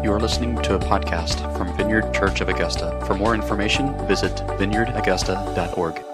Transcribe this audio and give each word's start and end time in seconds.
You 0.00 0.12
are 0.12 0.18
listening 0.18 0.56
to 0.62 0.74
a 0.74 0.78
podcast 0.78 1.56
from 1.56 1.76
Vineyard 1.76 2.12
Church 2.14 2.40
of 2.40 2.48
Augusta. 2.48 3.00
For 3.06 3.14
more 3.14 3.34
information, 3.34 3.94
visit 4.08 4.34
vineyardaugusta.org. 4.58 6.04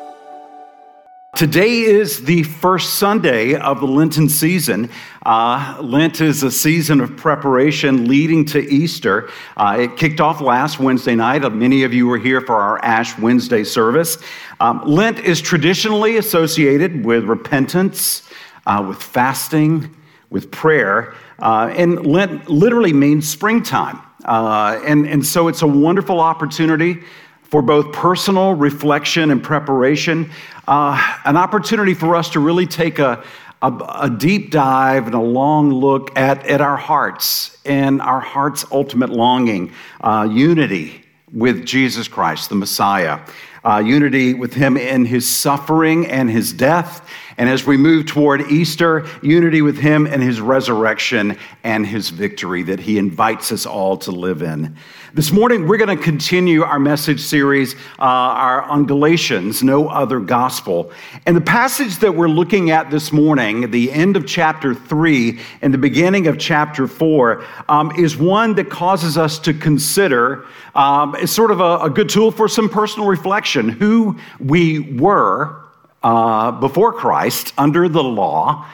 Today 1.36 1.80
is 1.80 2.24
the 2.24 2.42
first 2.42 2.94
Sunday 2.94 3.54
of 3.54 3.80
the 3.80 3.86
Lenten 3.86 4.28
season. 4.28 4.90
Uh, 5.24 5.78
Lent 5.80 6.20
is 6.20 6.42
a 6.42 6.50
season 6.50 7.00
of 7.00 7.16
preparation 7.16 8.08
leading 8.08 8.44
to 8.46 8.58
Easter. 8.58 9.30
Uh, 9.56 9.76
it 9.80 9.96
kicked 9.96 10.20
off 10.20 10.40
last 10.40 10.80
Wednesday 10.80 11.14
night. 11.14 11.44
Uh, 11.44 11.50
many 11.50 11.84
of 11.84 11.94
you 11.94 12.06
were 12.06 12.18
here 12.18 12.40
for 12.40 12.56
our 12.56 12.84
Ash 12.84 13.16
Wednesday 13.18 13.64
service. 13.64 14.18
Um, 14.60 14.82
Lent 14.84 15.20
is 15.20 15.40
traditionally 15.40 16.16
associated 16.16 17.04
with 17.04 17.24
repentance, 17.24 18.28
uh, 18.66 18.84
with 18.86 19.02
fasting, 19.02 19.94
with 20.30 20.50
prayer. 20.50 21.14
Uh, 21.38 21.72
and 21.76 22.06
Lent 22.06 22.48
literally 22.48 22.92
means 22.92 23.28
springtime. 23.28 24.00
Uh, 24.24 24.80
and, 24.84 25.06
and 25.06 25.24
so 25.24 25.48
it's 25.48 25.62
a 25.62 25.66
wonderful 25.66 26.20
opportunity 26.20 27.02
for 27.42 27.62
both 27.62 27.92
personal 27.92 28.52
reflection 28.54 29.30
and 29.30 29.42
preparation, 29.42 30.30
uh, 30.66 31.16
an 31.24 31.36
opportunity 31.36 31.94
for 31.94 32.14
us 32.14 32.28
to 32.30 32.40
really 32.40 32.66
take 32.66 32.98
a, 32.98 33.24
a, 33.62 33.72
a, 34.00 34.10
deep 34.10 34.50
dive 34.50 35.06
and 35.06 35.14
a 35.14 35.20
long 35.20 35.72
look 35.72 36.16
at, 36.16 36.46
at 36.46 36.60
our 36.60 36.76
hearts 36.76 37.56
and 37.64 38.02
our 38.02 38.20
heart's 38.20 38.66
ultimate 38.70 39.08
longing, 39.08 39.72
uh, 40.02 40.28
unity 40.30 41.04
with 41.32 41.64
Jesus 41.64 42.06
Christ, 42.06 42.50
the 42.50 42.54
Messiah, 42.54 43.20
uh, 43.64 43.82
unity 43.84 44.34
with 44.34 44.52
Him 44.52 44.76
in 44.76 45.06
His 45.06 45.26
suffering 45.26 46.06
and 46.06 46.30
His 46.30 46.52
death 46.52 47.08
and 47.38 47.48
as 47.48 47.64
we 47.64 47.76
move 47.76 48.04
toward 48.04 48.50
Easter, 48.50 49.06
unity 49.22 49.62
with 49.62 49.78
Him 49.78 50.08
and 50.08 50.20
His 50.20 50.40
resurrection 50.40 51.38
and 51.62 51.86
His 51.86 52.10
victory 52.10 52.64
that 52.64 52.80
He 52.80 52.98
invites 52.98 53.52
us 53.52 53.64
all 53.64 53.96
to 53.98 54.10
live 54.10 54.42
in. 54.42 54.76
This 55.14 55.30
morning, 55.30 55.68
we're 55.68 55.78
going 55.78 55.96
to 55.96 56.02
continue 56.02 56.64
our 56.64 56.80
message 56.80 57.20
series 57.20 57.76
uh, 58.00 58.02
our, 58.02 58.62
on 58.62 58.86
Galatians, 58.86 59.62
No 59.62 59.88
Other 59.88 60.18
Gospel. 60.18 60.90
And 61.26 61.36
the 61.36 61.40
passage 61.40 61.98
that 61.98 62.12
we're 62.12 62.28
looking 62.28 62.70
at 62.72 62.90
this 62.90 63.12
morning, 63.12 63.70
the 63.70 63.92
end 63.92 64.16
of 64.16 64.26
chapter 64.26 64.74
3 64.74 65.38
and 65.62 65.72
the 65.72 65.78
beginning 65.78 66.26
of 66.26 66.38
chapter 66.38 66.88
4, 66.88 67.44
um, 67.68 67.92
is 67.96 68.16
one 68.16 68.56
that 68.56 68.68
causes 68.68 69.16
us 69.16 69.38
to 69.40 69.54
consider 69.54 70.44
um, 70.74 71.14
it's 71.16 71.32
sort 71.32 71.52
of 71.52 71.60
a, 71.60 71.78
a 71.84 71.90
good 71.90 72.08
tool 72.08 72.32
for 72.32 72.48
some 72.48 72.68
personal 72.68 73.08
reflection 73.08 73.68
who 73.68 74.18
we 74.40 74.80
were 74.80 75.67
uh, 76.02 76.52
before 76.52 76.92
Christ 76.92 77.52
under 77.58 77.88
the 77.88 78.02
law 78.02 78.66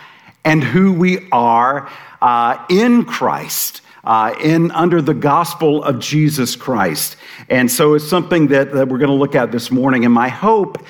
and 0.45 0.63
who 0.63 0.93
we 0.93 1.29
are 1.31 1.91
uh, 2.21 2.65
in 2.69 3.05
Christ. 3.05 3.81
Uh, 4.07 4.35
in 4.39 4.71
under 4.73 5.01
the 5.01 5.15
gospel 5.15 5.83
of 5.83 5.99
Jesus 5.99 6.57
Christ. 6.57 7.17
And 7.49 7.73
so 7.73 7.95
it's 7.95 8.07
something 8.07 8.49
that, 8.49 8.71
that 8.73 8.87
we're 8.87 8.99
going 8.99 9.09
to 9.09 9.15
look 9.15 9.35
at 9.35 9.51
this 9.51 9.71
morning. 9.71 10.05
And 10.05 10.13
my 10.13 10.29
hope 10.29 10.85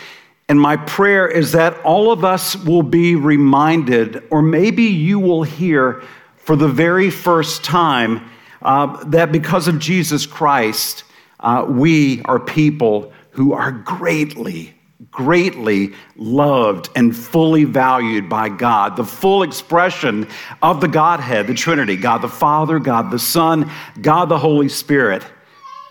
and 0.49 0.61
my 0.61 0.77
prayer 0.77 1.29
is 1.29 1.53
that 1.53 1.81
all 1.83 2.11
of 2.11 2.25
us 2.25 2.57
will 2.57 2.83
be 2.83 3.15
reminded, 3.15 4.23
or 4.31 4.43
maybe 4.43 4.83
you 4.83 5.19
will 5.19 5.45
hear 5.45 6.03
for 6.37 6.57
the 6.57 6.69
very 6.69 7.09
first 7.09 7.65
time, 7.65 8.29
uh, 8.63 9.03
that 9.05 9.33
because 9.33 9.69
of 9.69 9.79
Jesus 9.79 10.27
Christ, 10.27 11.05
uh, 11.41 11.65
we 11.69 12.21
are 12.23 12.39
people 12.39 13.13
who 13.31 13.53
are 13.53 13.73
greatly 13.73 14.75
greatly 15.11 15.93
loved 16.17 16.89
and 16.97 17.17
fully 17.17 17.65
valued 17.65 18.29
by 18.29 18.49
God, 18.49 18.97
the 18.97 19.05
full 19.05 19.43
expression 19.43 20.29
of 20.63 20.81
the 20.81 20.89
Godhead, 20.89 21.47
the 21.47 21.55
Trinity 21.55 21.97
God 21.97 22.19
the 22.19 22.29
Father, 22.29 22.79
God 22.79 23.11
the 23.11 23.19
Son, 23.19 23.71
God 24.01 24.29
the 24.29 24.39
Holy 24.39 24.69
Spirit. 24.69 25.25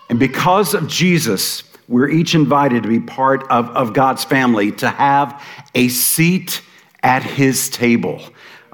And 0.08 0.18
because 0.18 0.74
of 0.74 0.88
Jesus, 0.88 1.62
we're 1.88 2.08
each 2.08 2.34
invited 2.34 2.82
to 2.82 2.88
be 2.88 3.00
part 3.00 3.42
of, 3.50 3.68
of 3.70 3.92
God's 3.92 4.24
family, 4.24 4.72
to 4.72 4.88
have 4.88 5.42
a 5.74 5.88
seat 5.88 6.62
at 7.02 7.22
his 7.22 7.68
table 7.68 8.22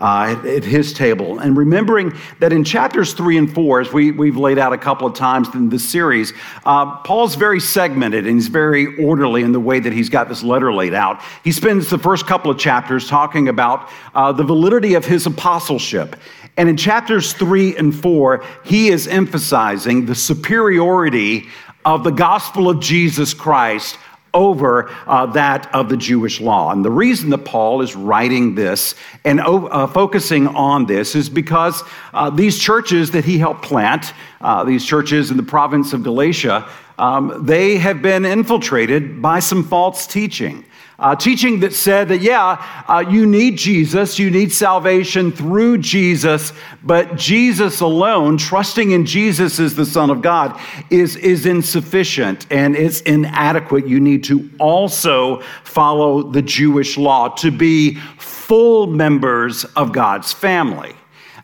uh, 0.01 0.37
at, 0.37 0.47
at, 0.47 0.65
his 0.65 0.93
table. 0.93 1.39
And 1.39 1.57
remembering 1.57 2.13
that 2.39 2.53
in 2.53 2.65
chapters 2.65 3.13
three 3.13 3.37
and 3.37 3.53
four, 3.53 3.81
as 3.81 3.93
we, 3.93 4.11
we've 4.13 4.37
laid 4.37 4.59
out 4.59 4.73
a 4.73 4.79
couple 4.79 5.07
of 5.07 5.15
times 5.15 5.49
in 5.55 5.69
this 5.69 5.89
series, 5.89 6.33
uh, 6.65 6.97
Paul's 6.99 7.35
very 7.35 7.61
segmented 7.61 8.27
and 8.27 8.37
he's 8.37 8.49
very 8.49 9.03
orderly 9.05 9.43
in 9.43 9.53
the 9.53 9.61
way 9.61 9.81
that 9.81 9.93
he's 9.93 10.09
got 10.09 10.29
this 10.29 10.43
letter 10.43 10.73
laid 10.73 10.95
out. 10.95 11.21
He 11.45 11.53
spends 11.53 11.91
the 11.91 11.99
first 11.99 12.27
couple 12.27 12.51
of 12.51 12.59
chapters 12.59 13.09
talking 13.09 13.49
about 13.49 13.91
uh, 14.15 14.33
the 14.33 14.45
validity 14.45 14.95
of 14.95 15.05
his 15.05 15.27
apostleship. 15.27 16.17
And 16.57 16.69
in 16.69 16.77
chapters 16.77 17.33
three 17.33 17.77
and 17.77 17.95
four, 17.95 18.45
he 18.65 18.89
is 18.89 19.07
emphasizing 19.07 20.07
the 20.07 20.15
superiority 20.15 21.49
of 21.85 22.05
the 22.05 22.11
gospel 22.11 22.69
of 22.69 22.81
Jesus 22.81 23.33
Christ 23.33 23.99
over 24.33 24.91
uh, 25.07 25.27
that 25.27 25.73
of 25.75 25.89
the 25.89 25.97
Jewish 25.97 26.41
law. 26.41 26.71
And 26.71 26.85
the 26.85 26.91
reason 26.91 27.31
that 27.31 27.45
Paul 27.45 27.83
is 27.83 27.97
writing 27.97 28.55
this 28.55 28.95
and 29.25 29.41
uh, 29.41 29.87
focusing 29.87 30.47
on 30.49 30.87
this 30.87 31.15
is 31.15 31.29
because 31.29 31.83
uh, 32.15 32.31
these 32.31 32.59
churches 32.59 33.11
that 33.13 33.25
he 33.25 33.39
helped 33.39 33.63
plant, 33.63 34.13
uh, 34.41 34.65
these 34.65 34.85
churches 34.85 35.31
in 35.31 35.37
the 35.37 35.43
province 35.43 35.93
of 35.93 36.03
Galatia, 36.03 36.69
um, 36.99 37.45
they 37.45 37.77
have 37.77 38.03
been 38.03 38.25
infiltrated 38.25 39.23
by 39.23 39.41
some 39.41 39.65
false 39.65 40.07
teaching 40.07 40.65
uh, 41.01 41.17
teaching 41.17 41.61
that 41.61 41.73
said 41.73 42.09
that, 42.09 42.21
yeah, 42.21 42.85
uh, 42.87 43.03
you 43.09 43.27
need 43.27 43.57
Jesus, 43.57 44.19
you 44.19 44.31
need 44.31 44.53
salvation 44.53 45.33
through 45.33 45.79
Jesus, 45.79 46.53
but 46.83 47.17
Jesus 47.17 47.81
alone, 47.81 48.37
trusting 48.37 48.91
in 48.91 49.07
Jesus 49.07 49.59
as 49.59 49.75
the 49.75 49.87
Son 49.87 50.11
of 50.11 50.23
God, 50.23 50.61
is, 50.91 51.17
is 51.17 51.47
insufficient 51.47 52.47
and 52.51 52.77
it's 52.77 53.01
inadequate. 53.01 53.89
You 53.89 53.99
need 53.99 54.25
to 54.25 54.49
also 54.59 55.41
follow 55.65 56.23
the 56.23 56.43
Jewish 56.43 56.99
law 56.99 57.29
to 57.37 57.51
be 57.51 57.95
full 58.19 58.87
members 58.87 59.65
of 59.65 59.93
God's 59.93 60.33
family. 60.33 60.95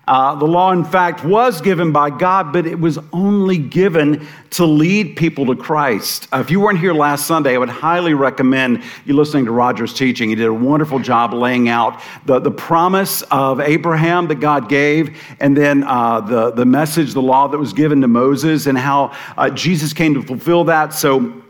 Uh, 0.06 0.37
the 0.37 0.44
law, 0.44 0.71
in 0.71 0.84
fact, 0.84 1.25
was 1.25 1.61
given 1.61 1.91
by 1.91 2.11
God, 2.11 2.53
but 2.53 2.65
it 2.65 2.78
was 2.78 2.97
only 3.12 3.59
given 3.59 4.25
to 4.50 4.65
lead 4.65 5.17
people 5.17 5.47
to 5.47 5.56
Christ. 5.56 6.28
Uh, 6.33 6.39
if 6.39 6.49
you 6.49 6.61
weren't 6.61 6.78
here 6.78 6.94
last 6.94 7.27
Sunday, 7.27 7.56
I 7.56 7.59
would 7.59 7.69
highly 7.69 8.15
recommend 8.15 8.84
you 9.05 9.15
listening 9.15 9.47
to 9.47 9.50
Roger's 9.50 9.93
teaching. 9.93 10.28
He 10.28 10.37
did 10.37 10.47
a 10.47 10.55
wonderful 10.55 11.00
job 11.00 11.33
laying 11.34 11.69
out 11.69 12.00
the, 12.25 12.39
the 12.39 12.53
promise 12.53 13.22
of 13.33 13.61
Abraham 13.61 14.28
that 14.28 14.37
God 14.37 14.69
gave, 14.69 15.21
and 15.41 15.56
then 15.56 15.83
uh, 15.83 16.21
the, 16.21 16.53
the 16.53 16.65
message, 16.65 17.12
the 17.12 17.23
law 17.23 17.49
that 17.49 17.59
was 17.59 17.73
given 17.73 18.00
to 18.03 18.09
Moses, 18.09 18.67
and 18.67 18.78
how 18.78 19.12
uh, 19.37 19.50
Jesus 19.50 19.93
came 19.93 20.15
to 20.15 20.23
fulfill 20.23 20.62
that. 20.65 20.94
So, 20.94 21.43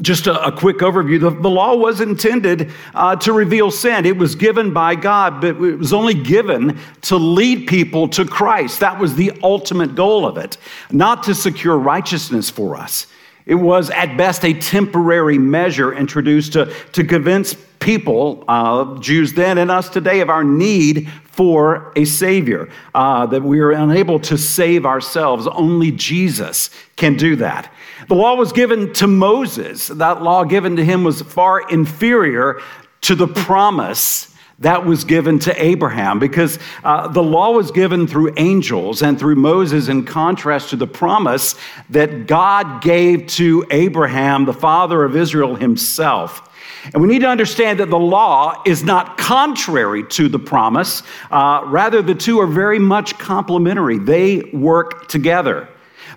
just 0.00 0.26
a, 0.26 0.46
a, 0.46 0.52
quick 0.52 0.78
overview 0.78 1.20
the, 1.20 1.30
the 1.30 1.50
law 1.50 1.74
was 1.74 2.00
intended 2.00 2.72
uh, 2.94 3.16
to 3.16 3.32
reveal 3.32 3.70
sin. 3.70 4.06
It 4.06 4.16
was 4.16 4.34
given 4.34 4.72
by 4.72 4.94
God, 4.94 5.40
but 5.40 5.50
it 5.50 5.78
was 5.78 5.92
only 5.92 6.14
given 6.14 6.78
to 7.02 7.16
lead 7.16 7.66
people 7.66 8.08
to 8.08 8.24
Christ. 8.24 8.80
That 8.80 8.98
was 8.98 9.14
the 9.14 9.32
ultimate 9.42 9.94
goal 9.94 10.26
of 10.26 10.36
it, 10.38 10.56
not 10.90 11.22
to 11.24 11.34
secure 11.34 11.78
righteousness 11.78 12.50
for 12.50 12.76
us. 12.76 13.06
It 13.50 13.56
was 13.56 13.90
at 13.90 14.16
best 14.16 14.44
a 14.44 14.54
temporary 14.54 15.36
measure 15.36 15.92
introduced 15.92 16.52
to, 16.52 16.72
to 16.92 17.02
convince 17.02 17.56
people, 17.80 18.44
uh, 18.46 18.96
Jews 19.00 19.32
then 19.32 19.58
and 19.58 19.72
us 19.72 19.88
today, 19.88 20.20
of 20.20 20.30
our 20.30 20.44
need 20.44 21.10
for 21.32 21.92
a 21.96 22.04
Savior, 22.04 22.68
uh, 22.94 23.26
that 23.26 23.42
we 23.42 23.58
are 23.58 23.72
unable 23.72 24.20
to 24.20 24.38
save 24.38 24.86
ourselves. 24.86 25.48
Only 25.48 25.90
Jesus 25.90 26.70
can 26.94 27.16
do 27.16 27.34
that. 27.36 27.72
The 28.06 28.14
law 28.14 28.36
was 28.36 28.52
given 28.52 28.92
to 28.92 29.08
Moses. 29.08 29.88
That 29.88 30.22
law 30.22 30.44
given 30.44 30.76
to 30.76 30.84
him 30.84 31.02
was 31.02 31.20
far 31.20 31.68
inferior 31.68 32.60
to 33.00 33.16
the 33.16 33.26
promise 33.26 34.29
that 34.60 34.84
was 34.84 35.04
given 35.04 35.38
to 35.40 35.62
Abraham 35.62 36.18
because 36.18 36.58
uh, 36.84 37.08
the 37.08 37.22
law 37.22 37.50
was 37.50 37.70
given 37.70 38.06
through 38.06 38.34
angels 38.36 39.02
and 39.02 39.18
through 39.18 39.36
Moses, 39.36 39.88
in 39.88 40.04
contrast 40.04 40.70
to 40.70 40.76
the 40.76 40.86
promise 40.86 41.54
that 41.88 42.26
God 42.26 42.82
gave 42.82 43.26
to 43.28 43.66
Abraham, 43.70 44.44
the 44.44 44.52
father 44.52 45.02
of 45.02 45.16
Israel 45.16 45.56
himself. 45.56 46.46
And 46.84 47.02
we 47.02 47.08
need 47.08 47.20
to 47.20 47.28
understand 47.28 47.80
that 47.80 47.90
the 47.90 47.98
law 47.98 48.62
is 48.64 48.82
not 48.82 49.18
contrary 49.18 50.06
to 50.08 50.28
the 50.28 50.38
promise. 50.38 51.02
Uh, 51.30 51.62
rather, 51.66 52.02
the 52.02 52.14
two 52.14 52.40
are 52.40 52.46
very 52.46 52.78
much 52.78 53.18
complementary, 53.18 53.98
they 53.98 54.40
work 54.52 55.08
together. 55.08 55.68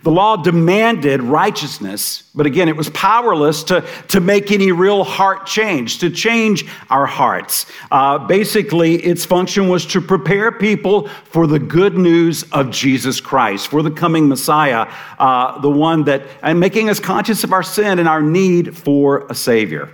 The 0.04 0.12
law 0.12 0.36
demanded 0.36 1.22
righteousness, 1.24 2.24
but 2.36 2.46
again, 2.46 2.68
it 2.68 2.76
was 2.76 2.90
powerless 2.90 3.64
to, 3.64 3.88
to 4.10 4.20
make 4.20 4.52
any 4.52 4.74
real 4.74 5.06
heart 5.06 5.46
change, 5.46 6.00
to 6.00 6.10
change 6.10 6.66
our 6.90 7.06
hearts. 7.06 7.66
Uh, 7.90 8.18
basically, 8.20 8.96
its 8.96 9.26
function 9.26 9.70
was 9.70 9.86
to 9.88 10.02
prepare 10.02 10.52
people 10.52 11.08
for 11.08 11.48
the 11.48 11.58
good 11.58 11.98
news 11.98 12.44
of 12.52 12.70
Jesus 12.70 13.22
Christ, 13.22 13.70
for 13.70 13.82
the 13.82 13.92
coming 13.92 14.28
Messiah, 14.28 14.92
uh, 15.20 15.60
the 15.62 15.70
one 15.70 16.04
that, 16.04 16.28
and 16.42 16.60
making 16.60 16.90
us 16.90 17.00
conscious 17.00 17.46
of 17.46 17.54
our 17.54 17.64
sin 17.64 17.98
and 17.98 18.08
our 18.08 18.22
need 18.22 18.78
for 18.78 19.26
a 19.28 19.36
Savior. 19.36 19.90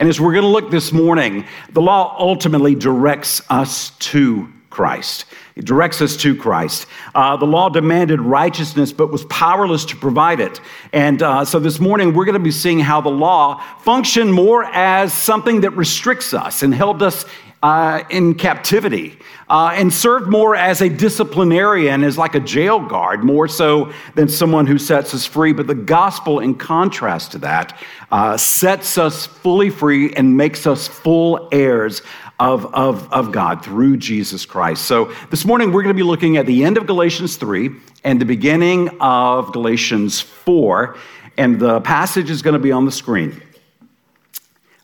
And 0.00 0.08
as 0.08 0.20
we're 0.20 0.32
going 0.32 0.42
to 0.42 0.48
look 0.48 0.72
this 0.72 0.90
morning, 0.92 1.44
the 1.72 1.80
law 1.80 2.16
ultimately 2.18 2.74
directs 2.74 3.40
us 3.48 3.90
to 4.00 4.52
Christ. 4.74 5.24
It 5.54 5.64
directs 5.64 6.02
us 6.02 6.16
to 6.16 6.34
Christ. 6.34 6.86
Uh, 7.14 7.36
the 7.36 7.46
law 7.46 7.68
demanded 7.68 8.20
righteousness, 8.20 8.92
but 8.92 9.12
was 9.12 9.24
powerless 9.26 9.84
to 9.86 9.96
provide 9.96 10.40
it. 10.40 10.60
And 10.92 11.22
uh, 11.22 11.44
so 11.44 11.60
this 11.60 11.78
morning, 11.78 12.12
we're 12.12 12.24
going 12.24 12.34
to 12.34 12.40
be 12.40 12.50
seeing 12.50 12.80
how 12.80 13.00
the 13.00 13.08
law 13.08 13.62
functioned 13.78 14.34
more 14.34 14.64
as 14.64 15.12
something 15.12 15.60
that 15.60 15.70
restricts 15.70 16.34
us 16.34 16.64
and 16.64 16.74
held 16.74 17.04
us 17.04 17.24
uh, 17.64 18.04
in 18.10 18.34
captivity 18.34 19.18
uh, 19.48 19.72
and 19.72 19.90
served 19.90 20.28
more 20.28 20.54
as 20.54 20.82
a 20.82 20.88
disciplinarian, 20.90 22.04
as 22.04 22.18
like 22.18 22.34
a 22.34 22.40
jail 22.40 22.78
guard, 22.78 23.24
more 23.24 23.48
so 23.48 23.90
than 24.14 24.28
someone 24.28 24.66
who 24.66 24.76
sets 24.76 25.14
us 25.14 25.24
free. 25.24 25.54
But 25.54 25.66
the 25.66 25.74
gospel, 25.74 26.40
in 26.40 26.56
contrast 26.56 27.32
to 27.32 27.38
that, 27.38 27.74
uh, 28.12 28.36
sets 28.36 28.98
us 28.98 29.24
fully 29.24 29.70
free 29.70 30.12
and 30.12 30.36
makes 30.36 30.66
us 30.66 30.86
full 30.86 31.48
heirs 31.52 32.02
of, 32.38 32.66
of, 32.74 33.10
of 33.10 33.32
God 33.32 33.64
through 33.64 33.96
Jesus 33.96 34.44
Christ. 34.44 34.84
So 34.84 35.14
this 35.30 35.46
morning 35.46 35.72
we're 35.72 35.84
going 35.84 35.96
to 35.96 35.98
be 35.98 36.06
looking 36.06 36.36
at 36.36 36.44
the 36.44 36.64
end 36.64 36.76
of 36.76 36.86
Galatians 36.86 37.36
3 37.38 37.70
and 38.04 38.20
the 38.20 38.26
beginning 38.26 38.90
of 39.00 39.54
Galatians 39.54 40.20
4. 40.20 40.98
And 41.38 41.58
the 41.58 41.80
passage 41.80 42.28
is 42.28 42.42
going 42.42 42.52
to 42.52 42.58
be 42.58 42.72
on 42.72 42.84
the 42.84 42.92
screen. 42.92 43.42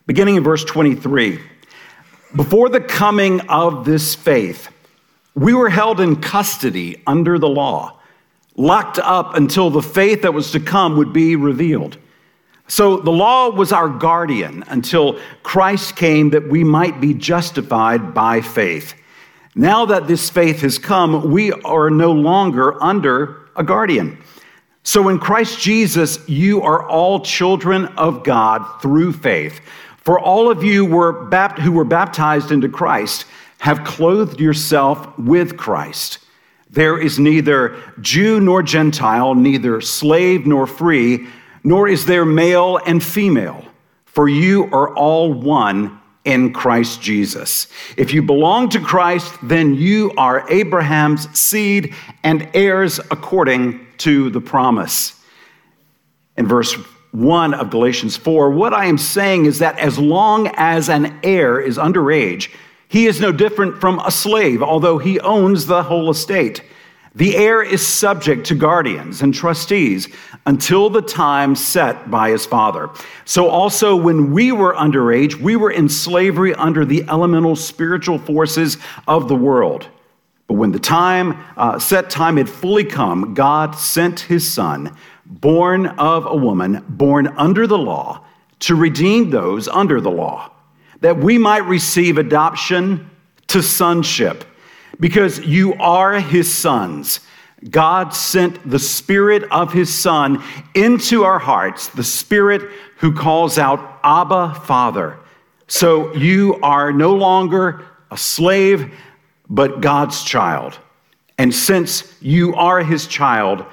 Beginning 0.07 0.35
in 0.37 0.43
verse 0.43 0.65
23. 0.65 1.50
Before 2.35 2.69
the 2.69 2.79
coming 2.79 3.41
of 3.49 3.83
this 3.83 4.15
faith, 4.15 4.69
we 5.35 5.53
were 5.53 5.69
held 5.69 5.99
in 5.99 6.21
custody 6.21 7.01
under 7.05 7.37
the 7.37 7.49
law, 7.49 7.99
locked 8.55 8.99
up 8.99 9.35
until 9.35 9.69
the 9.69 9.81
faith 9.81 10.21
that 10.21 10.33
was 10.33 10.51
to 10.51 10.59
come 10.59 10.95
would 10.97 11.11
be 11.11 11.35
revealed. 11.35 11.97
So 12.67 12.97
the 12.97 13.11
law 13.11 13.49
was 13.49 13.73
our 13.73 13.89
guardian 13.89 14.63
until 14.67 15.19
Christ 15.43 15.97
came 15.97 16.29
that 16.29 16.47
we 16.47 16.63
might 16.63 17.01
be 17.01 17.13
justified 17.13 18.13
by 18.13 18.39
faith. 18.39 18.93
Now 19.53 19.85
that 19.87 20.07
this 20.07 20.29
faith 20.29 20.61
has 20.61 20.79
come, 20.79 21.31
we 21.31 21.51
are 21.51 21.89
no 21.89 22.13
longer 22.13 22.81
under 22.81 23.49
a 23.57 23.63
guardian. 23.63 24.23
So 24.83 25.09
in 25.09 25.19
Christ 25.19 25.59
Jesus, 25.59 26.17
you 26.29 26.61
are 26.61 26.87
all 26.87 27.19
children 27.19 27.87
of 27.97 28.23
God 28.23 28.81
through 28.81 29.13
faith. 29.13 29.59
For 30.01 30.19
all 30.19 30.51
of 30.51 30.63
you 30.63 30.85
were 30.85 31.27
bapt- 31.29 31.59
who 31.59 31.71
were 31.71 31.85
baptized 31.85 32.51
into 32.51 32.67
Christ 32.69 33.25
have 33.59 33.83
clothed 33.83 34.39
yourself 34.39 35.17
with 35.17 35.55
Christ. 35.55 36.19
There 36.69 36.97
is 36.97 37.19
neither 37.19 37.75
Jew 38.01 38.39
nor 38.39 38.63
Gentile, 38.63 39.35
neither 39.35 39.81
slave 39.81 40.45
nor 40.45 40.67
free 40.67 41.27
nor 41.63 41.87
is 41.87 42.05
there 42.05 42.25
male 42.25 42.79
and 42.85 43.03
female, 43.03 43.63
for 44.05 44.27
you 44.27 44.65
are 44.71 44.95
all 44.95 45.31
one 45.31 45.99
in 46.25 46.53
Christ 46.53 47.01
Jesus. 47.01 47.67
If 47.97 48.13
you 48.13 48.21
belong 48.21 48.69
to 48.69 48.79
Christ, 48.79 49.33
then 49.43 49.75
you 49.75 50.11
are 50.17 50.45
Abraham's 50.49 51.27
seed 51.37 51.93
and 52.23 52.47
heirs 52.53 52.99
according 52.99 53.85
to 53.99 54.29
the 54.29 54.41
promise. 54.41 55.19
In 56.37 56.47
verse 56.47 56.75
1 57.11 57.53
of 57.53 57.69
Galatians 57.69 58.15
4, 58.15 58.51
what 58.51 58.73
I 58.73 58.85
am 58.85 58.97
saying 58.97 59.45
is 59.45 59.59
that 59.59 59.77
as 59.77 59.99
long 59.99 60.47
as 60.55 60.89
an 60.89 61.19
heir 61.23 61.59
is 61.59 61.77
underage, 61.77 62.49
he 62.87 63.05
is 63.05 63.19
no 63.19 63.31
different 63.31 63.79
from 63.79 63.99
a 63.99 64.11
slave, 64.11 64.61
although 64.63 64.97
he 64.97 65.19
owns 65.19 65.65
the 65.65 65.83
whole 65.83 66.09
estate. 66.09 66.63
The 67.13 67.35
heir 67.35 67.61
is 67.61 67.85
subject 67.85 68.45
to 68.47 68.55
guardians 68.55 69.21
and 69.21 69.33
trustees 69.33 70.07
until 70.45 70.89
the 70.89 71.01
time 71.01 71.55
set 71.55 72.09
by 72.09 72.29
his 72.29 72.45
father. 72.45 72.89
So, 73.25 73.49
also, 73.49 73.97
when 73.97 74.31
we 74.31 74.53
were 74.53 74.73
underage, 74.73 75.35
we 75.35 75.57
were 75.57 75.71
in 75.71 75.89
slavery 75.89 76.55
under 76.55 76.85
the 76.85 77.03
elemental 77.09 77.57
spiritual 77.57 78.17
forces 78.17 78.77
of 79.09 79.27
the 79.27 79.35
world. 79.35 79.87
But 80.51 80.57
when 80.57 80.73
the 80.73 80.79
time, 80.79 81.41
uh, 81.55 81.79
set 81.79 82.09
time 82.09 82.35
had 82.35 82.49
fully 82.49 82.83
come, 82.83 83.33
God 83.33 83.73
sent 83.73 84.19
his 84.19 84.51
son, 84.51 84.97
born 85.25 85.87
of 85.87 86.25
a 86.25 86.35
woman, 86.35 86.83
born 86.89 87.27
under 87.37 87.67
the 87.67 87.77
law, 87.77 88.25
to 88.59 88.75
redeem 88.75 89.29
those 89.29 89.69
under 89.69 90.01
the 90.01 90.11
law, 90.11 90.51
that 90.99 91.17
we 91.17 91.37
might 91.37 91.63
receive 91.63 92.17
adoption 92.17 93.09
to 93.47 93.63
sonship 93.63 94.43
because 94.99 95.39
you 95.39 95.73
are 95.75 96.19
his 96.19 96.53
sons. 96.53 97.21
God 97.69 98.13
sent 98.13 98.69
the 98.69 98.77
Spirit 98.77 99.43
of 99.51 99.71
His 99.71 99.93
Son 99.93 100.43
into 100.75 101.23
our 101.23 101.39
hearts, 101.39 101.87
the 101.87 102.03
Spirit 102.03 102.69
who 102.97 103.13
calls 103.13 103.57
out, 103.57 104.01
Abba, 104.03 104.55
Father. 104.65 105.17
So 105.67 106.13
you 106.13 106.59
are 106.61 106.91
no 106.91 107.15
longer 107.15 107.85
a 108.11 108.17
slave, 108.17 108.93
but 109.51 109.81
God's 109.81 110.23
child. 110.23 110.79
And 111.37 111.53
since 111.53 112.11
you 112.21 112.55
are 112.55 112.81
His 112.81 113.05
child, 113.05 113.65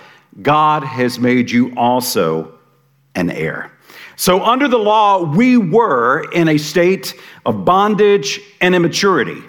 God 0.43 0.83
has 0.83 1.19
made 1.19 1.51
you 1.51 1.73
also 1.77 2.53
an 3.15 3.31
heir. 3.31 3.73
So, 4.17 4.45
under 4.45 4.67
the 4.67 4.79
law, 4.79 5.23
we 5.23 5.57
were 5.57 6.29
in 6.33 6.49
a 6.49 6.59
state 6.59 7.15
of 7.47 7.65
bondage 7.65 8.41
and 8.61 8.75
immaturity. 8.75 9.41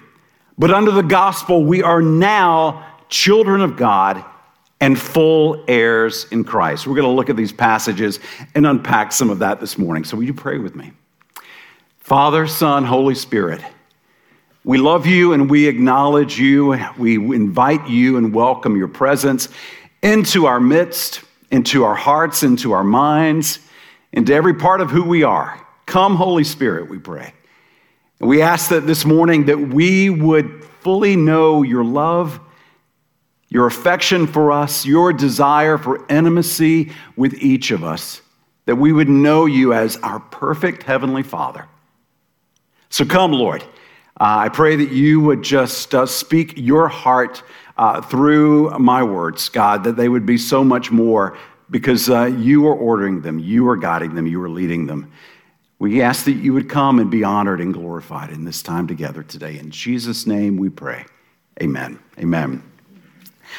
But 0.60 0.72
under 0.72 0.92
the 0.92 1.02
gospel, 1.02 1.64
we 1.64 1.82
are 1.82 2.02
now 2.02 2.86
children 3.10 3.62
of 3.62 3.76
God 3.76 4.24
and 4.80 4.98
full 4.98 5.66
heirs 5.68 6.28
in 6.32 6.44
Christ. 6.44 6.86
We're 6.86 6.96
going 6.96 7.08
to 7.08 7.14
look 7.14 7.30
at 7.30 7.36
these 7.36 7.52
passages 7.52 8.20
and 8.54 8.68
unpack 8.68 9.12
some 9.12 9.32
of 9.32 9.40
that 9.40 9.60
this 9.60 9.78
morning. 9.78 10.04
So, 10.04 10.18
will 10.18 10.26
you 10.26 10.36
pray 10.36 10.60
with 10.60 10.76
me? 10.76 10.92
Father, 11.98 12.46
Son, 12.46 12.86
Holy 12.86 13.16
Spirit, 13.16 13.62
we 14.64 14.78
love 14.78 15.06
you 15.06 15.34
and 15.34 15.50
we 15.50 15.68
acknowledge 15.68 16.38
you. 16.38 16.78
We 16.98 17.16
invite 17.16 17.88
you 17.88 18.18
and 18.18 18.34
welcome 18.34 18.76
your 18.76 18.90
presence 18.90 19.50
into 20.02 20.46
our 20.46 20.60
midst, 20.60 21.22
into 21.52 21.84
our 21.84 21.96
hearts, 21.96 22.44
into 22.44 22.74
our 22.74 22.84
minds, 22.84 23.60
into 24.12 24.34
every 24.34 24.54
part 24.54 24.82
of 24.82 24.92
who 24.92 25.04
we 25.04 25.24
are. 25.24 25.66
Come, 25.86 26.16
Holy 26.16 26.44
Spirit, 26.44 26.90
we 26.90 27.00
pray. 27.00 27.34
We 28.20 28.42
ask 28.42 28.70
that 28.70 28.86
this 28.86 29.06
morning 29.06 29.46
that 29.46 29.58
we 29.58 30.10
would 30.10 30.66
fully 30.82 31.16
know 31.16 31.64
your 31.64 31.86
love, 31.86 32.40
your 33.48 33.66
affection 33.66 34.28
for 34.28 34.52
us, 34.52 34.86
your 34.86 35.14
desire 35.14 35.78
for 35.78 36.06
intimacy 36.10 36.92
with 37.16 37.34
each 37.36 37.72
of 37.72 37.84
us, 37.84 38.22
that 38.66 38.76
we 38.76 38.92
would 38.92 39.10
know 39.10 39.46
you 39.46 39.74
as 39.74 39.98
our 39.98 40.20
perfect 40.20 40.84
Heavenly 40.84 41.24
Father. 41.24 41.66
So 42.90 43.06
come, 43.06 43.32
Lord. 43.32 43.64
Uh, 44.20 44.40
I 44.40 44.50
pray 44.50 44.76
that 44.76 44.92
you 44.92 45.22
would 45.22 45.44
just 45.44 45.96
uh, 45.96 46.06
speak 46.06 46.54
your 46.58 46.90
heart 46.90 47.42
uh, 47.78 48.02
through 48.02 48.78
my 48.78 49.02
words, 49.02 49.48
God, 49.48 49.86
that 49.86 49.96
they 49.96 50.10
would 50.10 50.26
be 50.26 50.38
so 50.38 50.62
much 50.62 50.92
more 50.92 51.38
because 51.72 52.10
uh, 52.10 52.26
you 52.26 52.68
are 52.68 52.76
ordering 52.76 53.22
them, 53.22 53.40
you 53.40 53.70
are 53.70 53.78
guiding 53.78 54.16
them, 54.16 54.28
you 54.28 54.42
are 54.42 54.50
leading 54.50 54.88
them. 54.88 55.10
We 55.78 56.02
ask 56.02 56.26
that 56.26 56.34
you 56.34 56.52
would 56.54 56.68
come 56.68 57.00
and 57.00 57.10
be 57.10 57.24
honored 57.24 57.62
and 57.62 57.74
glorified 57.74 58.32
in 58.32 58.44
this 58.44 58.62
time 58.62 58.88
together 58.88 59.24
today. 59.24 59.58
In 59.58 59.72
Jesus' 59.72 60.28
name 60.28 60.58
we 60.58 60.68
pray. 60.68 61.06
Amen. 61.62 62.00
Amen. 62.18 62.62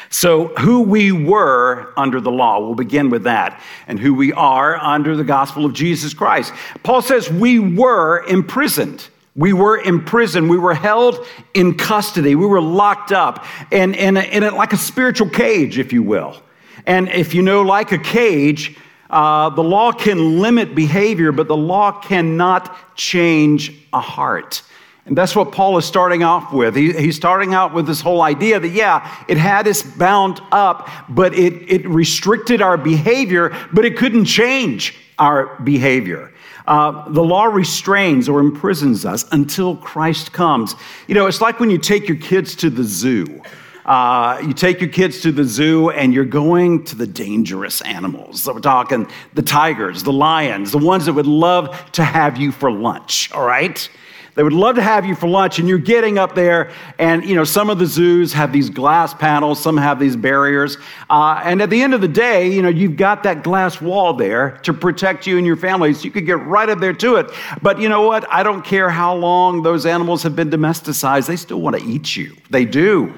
So, 0.09 0.49
who 0.59 0.81
we 0.83 1.11
were 1.11 1.91
under 1.97 2.21
the 2.21 2.31
law, 2.31 2.59
we'll 2.59 2.75
begin 2.75 3.09
with 3.09 3.23
that, 3.23 3.59
and 3.87 3.99
who 3.99 4.13
we 4.13 4.31
are 4.33 4.77
under 4.77 5.15
the 5.15 5.23
gospel 5.23 5.65
of 5.65 5.73
Jesus 5.73 6.13
Christ. 6.13 6.53
Paul 6.83 7.01
says 7.01 7.29
we 7.29 7.59
were 7.59 8.23
imprisoned. 8.27 9.07
We 9.41 9.53
were 9.53 9.79
imprisoned. 9.79 10.51
We 10.51 10.59
were 10.59 10.75
held 10.75 11.25
in 11.55 11.75
custody. 11.75 12.35
We 12.35 12.45
were 12.45 12.61
locked 12.61 13.11
up 13.11 13.43
in, 13.71 13.95
in, 13.95 14.15
in 14.15 14.43
like 14.53 14.71
a 14.71 14.77
spiritual 14.77 15.29
cage, 15.29 15.79
if 15.79 15.91
you 15.91 16.03
will. 16.03 16.39
And 16.85 17.09
if 17.09 17.33
you 17.33 17.41
know, 17.41 17.63
like 17.63 17.91
a 17.91 17.97
cage, 17.97 18.77
uh, 19.09 19.49
the 19.49 19.63
law 19.63 19.93
can 19.93 20.39
limit 20.39 20.75
behavior, 20.75 21.31
but 21.31 21.47
the 21.47 21.57
law 21.57 21.91
cannot 21.91 22.95
change 22.95 23.73
a 23.91 23.99
heart. 23.99 24.61
And 25.07 25.17
that's 25.17 25.35
what 25.35 25.51
Paul 25.51 25.75
is 25.79 25.85
starting 25.85 26.21
off 26.21 26.53
with. 26.53 26.75
He, 26.75 26.93
he's 26.93 27.15
starting 27.15 27.55
out 27.55 27.73
with 27.73 27.87
this 27.87 27.99
whole 27.99 28.21
idea 28.21 28.59
that, 28.59 28.69
yeah, 28.69 29.11
it 29.27 29.37
had 29.37 29.67
us 29.67 29.81
bound 29.81 30.39
up, 30.51 30.87
but 31.09 31.33
it, 31.33 31.53
it 31.67 31.87
restricted 31.87 32.61
our 32.61 32.77
behavior, 32.77 33.57
but 33.73 33.85
it 33.85 33.97
couldn't 33.97 34.25
change 34.25 34.95
our 35.17 35.59
behavior. 35.61 36.31
Uh, 36.67 37.09
the 37.09 37.23
law 37.23 37.45
restrains 37.45 38.29
or 38.29 38.39
imprisons 38.39 39.05
us 39.05 39.25
until 39.31 39.75
Christ 39.77 40.31
comes. 40.31 40.75
You 41.07 41.15
know, 41.15 41.27
it's 41.27 41.41
like 41.41 41.59
when 41.59 41.69
you 41.69 41.77
take 41.77 42.07
your 42.07 42.17
kids 42.17 42.55
to 42.57 42.69
the 42.69 42.83
zoo. 42.83 43.41
Uh, 43.85 44.39
you 44.45 44.53
take 44.53 44.79
your 44.79 44.89
kids 44.89 45.21
to 45.21 45.31
the 45.31 45.43
zoo 45.43 45.89
and 45.89 46.13
you're 46.13 46.23
going 46.23 46.83
to 46.85 46.95
the 46.95 47.07
dangerous 47.07 47.81
animals. 47.81 48.43
So 48.43 48.53
we're 48.53 48.59
talking 48.59 49.07
the 49.33 49.41
tigers, 49.41 50.03
the 50.03 50.13
lions, 50.13 50.71
the 50.71 50.77
ones 50.77 51.05
that 51.07 51.13
would 51.13 51.25
love 51.25 51.91
to 51.93 52.03
have 52.03 52.37
you 52.37 52.51
for 52.51 52.71
lunch, 52.71 53.31
all 53.31 53.45
right? 53.45 53.89
They 54.35 54.43
would 54.43 54.53
love 54.53 54.75
to 54.75 54.81
have 54.81 55.05
you 55.05 55.13
for 55.13 55.27
lunch, 55.27 55.59
and 55.59 55.67
you're 55.67 55.77
getting 55.77 56.17
up 56.17 56.35
there, 56.35 56.71
and 56.97 57.25
you 57.25 57.35
know 57.35 57.43
some 57.43 57.69
of 57.69 57.79
the 57.79 57.85
zoos 57.85 58.31
have 58.33 58.53
these 58.53 58.69
glass 58.69 59.13
panels, 59.13 59.61
some 59.61 59.75
have 59.77 59.99
these 59.99 60.15
barriers, 60.15 60.77
uh, 61.09 61.41
and 61.43 61.61
at 61.61 61.69
the 61.69 61.81
end 61.81 61.93
of 61.93 62.01
the 62.01 62.07
day, 62.07 62.49
you 62.49 62.61
know 62.61 62.69
you've 62.69 62.95
got 62.95 63.23
that 63.23 63.43
glass 63.43 63.81
wall 63.81 64.13
there 64.13 64.51
to 64.63 64.73
protect 64.73 65.27
you 65.27 65.37
and 65.37 65.45
your 65.45 65.57
family, 65.57 65.93
so 65.93 66.03
you 66.03 66.11
could 66.11 66.25
get 66.25 66.39
right 66.45 66.69
up 66.69 66.79
there 66.79 66.93
to 66.93 67.15
it. 67.15 67.29
But 67.61 67.79
you 67.79 67.89
know 67.89 68.03
what? 68.03 68.25
I 68.31 68.43
don't 68.43 68.63
care 68.63 68.89
how 68.89 69.15
long 69.15 69.63
those 69.63 69.85
animals 69.85 70.23
have 70.23 70.35
been 70.35 70.49
domesticized; 70.49 71.27
they 71.27 71.35
still 71.35 71.59
want 71.59 71.77
to 71.77 71.83
eat 71.83 72.15
you. 72.15 72.35
They 72.49 72.63
do. 72.65 73.13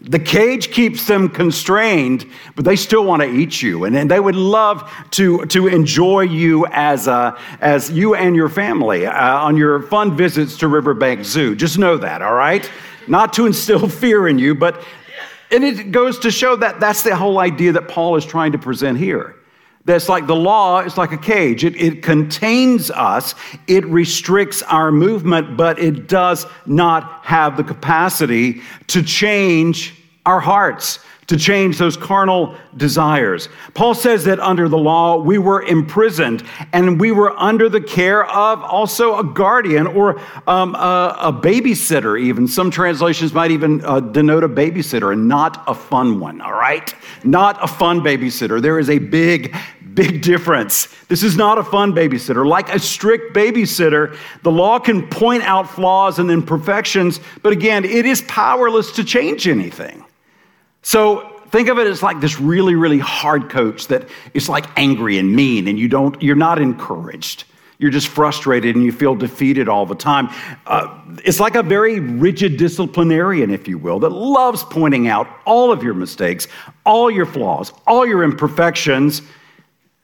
The 0.00 0.18
cage 0.20 0.70
keeps 0.70 1.06
them 1.08 1.28
constrained, 1.28 2.24
but 2.54 2.64
they 2.64 2.76
still 2.76 3.04
want 3.04 3.22
to 3.22 3.28
eat 3.28 3.60
you. 3.60 3.84
And, 3.84 3.96
and 3.96 4.08
they 4.08 4.20
would 4.20 4.36
love 4.36 4.88
to, 5.12 5.44
to 5.46 5.66
enjoy 5.66 6.20
you 6.20 6.66
as, 6.70 7.08
uh, 7.08 7.36
as 7.60 7.90
you 7.90 8.14
and 8.14 8.36
your 8.36 8.48
family 8.48 9.06
uh, 9.06 9.38
on 9.38 9.56
your 9.56 9.82
fun 9.82 10.16
visits 10.16 10.56
to 10.58 10.68
Riverbank 10.68 11.24
Zoo. 11.24 11.56
Just 11.56 11.78
know 11.78 11.96
that, 11.96 12.22
all 12.22 12.34
right? 12.34 12.70
Not 13.08 13.32
to 13.34 13.46
instill 13.46 13.88
fear 13.88 14.28
in 14.28 14.38
you, 14.38 14.54
but 14.54 14.84
and 15.50 15.64
it 15.64 15.92
goes 15.92 16.18
to 16.20 16.30
show 16.30 16.56
that 16.56 16.78
that's 16.78 17.02
the 17.02 17.16
whole 17.16 17.38
idea 17.38 17.72
that 17.72 17.88
Paul 17.88 18.16
is 18.16 18.24
trying 18.24 18.52
to 18.52 18.58
present 18.58 18.98
here. 18.98 19.37
That's 19.88 20.06
like 20.06 20.26
the 20.26 20.36
law 20.36 20.80
is 20.80 20.98
like 20.98 21.12
a 21.12 21.16
cage. 21.16 21.64
It, 21.64 21.74
it 21.80 22.02
contains 22.02 22.90
us, 22.90 23.34
it 23.66 23.86
restricts 23.86 24.62
our 24.64 24.92
movement, 24.92 25.56
but 25.56 25.78
it 25.78 26.08
does 26.08 26.44
not 26.66 27.24
have 27.24 27.56
the 27.56 27.64
capacity 27.64 28.60
to 28.88 29.02
change 29.02 29.94
our 30.26 30.40
hearts, 30.40 30.98
to 31.28 31.38
change 31.38 31.78
those 31.78 31.96
carnal 31.96 32.54
desires. 32.76 33.48
Paul 33.72 33.94
says 33.94 34.24
that 34.24 34.40
under 34.40 34.68
the 34.68 34.76
law, 34.76 35.16
we 35.16 35.38
were 35.38 35.62
imprisoned 35.62 36.42
and 36.74 37.00
we 37.00 37.12
were 37.12 37.38
under 37.38 37.70
the 37.70 37.80
care 37.80 38.26
of 38.26 38.62
also 38.62 39.18
a 39.18 39.24
guardian 39.24 39.86
or 39.86 40.20
um, 40.46 40.74
a, 40.74 41.16
a, 41.20 41.32
babysitter, 41.32 42.20
even. 42.20 42.46
Some 42.46 42.70
translations 42.70 43.32
might 43.32 43.50
even 43.50 43.84
uh, 43.84 44.00
denote 44.00 44.44
a 44.44 44.48
babysitter 44.48 45.12
and 45.12 45.28
not 45.28 45.64
a 45.66 45.74
fun 45.74 46.20
one, 46.20 46.40
all 46.40 46.52
right? 46.52 46.94
Not 47.24 47.62
a 47.62 47.66
fun 47.66 48.00
babysitter. 48.00 48.60
There 48.60 48.78
is 48.78 48.88
a 48.88 48.98
big 48.98 49.54
big 49.98 50.22
difference. 50.22 50.86
This 51.08 51.24
is 51.24 51.36
not 51.36 51.58
a 51.58 51.64
fun 51.64 51.92
babysitter. 51.92 52.46
Like 52.46 52.72
a 52.72 52.78
strict 52.78 53.34
babysitter, 53.34 54.16
the 54.44 54.50
law 54.52 54.78
can 54.78 55.08
point 55.08 55.42
out 55.42 55.68
flaws 55.68 56.20
and 56.20 56.30
imperfections, 56.30 57.18
but 57.42 57.52
again, 57.52 57.84
it 57.84 58.06
is 58.06 58.22
powerless 58.22 58.92
to 58.92 59.02
change 59.02 59.48
anything. 59.48 60.04
So 60.82 61.42
think 61.50 61.68
of 61.68 61.80
it 61.80 61.88
as 61.88 62.00
like 62.00 62.20
this 62.20 62.38
really, 62.40 62.76
really 62.76 63.00
hard 63.00 63.50
coach 63.50 63.88
that 63.88 64.08
is 64.34 64.48
like 64.48 64.66
angry 64.76 65.18
and 65.18 65.34
mean, 65.34 65.66
and 65.66 65.76
you 65.76 65.88
don't, 65.88 66.22
you're 66.22 66.36
not 66.36 66.60
encouraged. 66.60 67.42
You're 67.78 67.90
just 67.90 68.06
frustrated 68.06 68.76
and 68.76 68.84
you 68.84 68.92
feel 68.92 69.16
defeated 69.16 69.68
all 69.68 69.84
the 69.84 69.96
time. 69.96 70.28
Uh, 70.66 70.96
it's 71.24 71.40
like 71.40 71.56
a 71.56 71.62
very 71.64 71.98
rigid 71.98 72.56
disciplinarian, 72.56 73.50
if 73.50 73.66
you 73.66 73.78
will, 73.78 73.98
that 73.98 74.10
loves 74.10 74.62
pointing 74.62 75.08
out 75.08 75.28
all 75.44 75.72
of 75.72 75.82
your 75.82 75.94
mistakes, 75.94 76.46
all 76.86 77.10
your 77.10 77.26
flaws, 77.26 77.72
all 77.84 78.06
your 78.06 78.22
imperfections, 78.22 79.22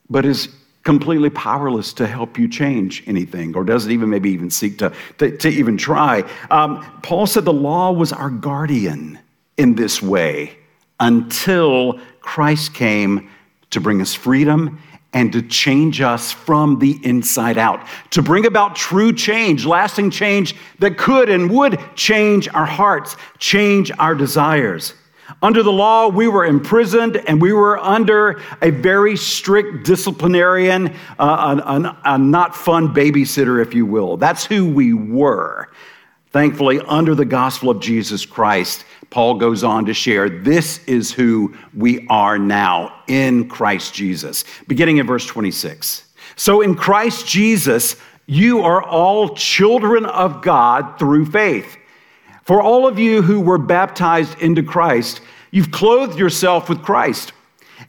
but 0.08 0.24
is 0.24 0.48
completely 0.82 1.30
powerless 1.30 1.92
to 1.94 2.06
help 2.06 2.38
you 2.38 2.46
change 2.46 3.02
anything 3.06 3.56
or 3.56 3.64
doesn't 3.64 3.90
even 3.90 4.10
maybe 4.10 4.30
even 4.30 4.50
seek 4.50 4.78
to, 4.78 4.92
to, 5.18 5.36
to 5.38 5.48
even 5.48 5.78
try. 5.78 6.22
Um, 6.50 6.84
Paul 7.02 7.26
said 7.26 7.44
the 7.44 7.52
law 7.52 7.90
was 7.90 8.12
our 8.12 8.30
guardian 8.30 9.18
in 9.56 9.74
this 9.74 10.02
way 10.02 10.58
until 11.00 11.98
Christ 12.20 12.74
came 12.74 13.30
to 13.70 13.80
bring 13.80 14.00
us 14.00 14.14
freedom 14.14 14.78
and 15.14 15.32
to 15.32 15.40
change 15.42 16.00
us 16.00 16.32
from 16.32 16.78
the 16.80 16.98
inside 17.04 17.56
out, 17.56 17.86
to 18.10 18.20
bring 18.20 18.46
about 18.46 18.74
true 18.74 19.12
change, 19.12 19.64
lasting 19.64 20.10
change 20.10 20.54
that 20.80 20.98
could 20.98 21.30
and 21.30 21.50
would 21.50 21.78
change 21.94 22.48
our 22.48 22.66
hearts, 22.66 23.16
change 23.38 23.92
our 23.98 24.14
desires. 24.14 24.94
Under 25.42 25.62
the 25.62 25.72
law, 25.72 26.08
we 26.08 26.28
were 26.28 26.44
imprisoned 26.44 27.16
and 27.16 27.40
we 27.40 27.52
were 27.52 27.78
under 27.78 28.42
a 28.60 28.70
very 28.70 29.16
strict 29.16 29.84
disciplinarian, 29.84 30.94
uh, 31.18 31.60
a, 31.64 31.70
a, 31.70 31.98
a 32.14 32.18
not 32.18 32.54
fun 32.54 32.94
babysitter, 32.94 33.62
if 33.62 33.74
you 33.74 33.86
will. 33.86 34.16
That's 34.16 34.44
who 34.44 34.68
we 34.68 34.92
were. 34.92 35.70
Thankfully, 36.30 36.80
under 36.80 37.14
the 37.14 37.24
gospel 37.24 37.70
of 37.70 37.80
Jesus 37.80 38.26
Christ, 38.26 38.84
Paul 39.10 39.34
goes 39.34 39.62
on 39.62 39.86
to 39.86 39.94
share 39.94 40.28
this 40.28 40.82
is 40.84 41.12
who 41.12 41.54
we 41.72 42.06
are 42.08 42.38
now 42.38 43.02
in 43.06 43.48
Christ 43.48 43.94
Jesus, 43.94 44.44
beginning 44.66 44.96
in 44.96 45.06
verse 45.06 45.26
26. 45.26 46.02
So 46.36 46.60
in 46.60 46.74
Christ 46.74 47.26
Jesus, 47.26 47.94
you 48.26 48.62
are 48.62 48.82
all 48.82 49.36
children 49.36 50.04
of 50.06 50.42
God 50.42 50.98
through 50.98 51.26
faith. 51.26 51.76
For 52.44 52.60
all 52.60 52.86
of 52.86 52.98
you 52.98 53.22
who 53.22 53.40
were 53.40 53.58
baptized 53.58 54.38
into 54.38 54.62
Christ, 54.62 55.20
you've 55.50 55.70
clothed 55.70 56.18
yourself 56.18 56.68
with 56.68 56.82
Christ. 56.82 57.32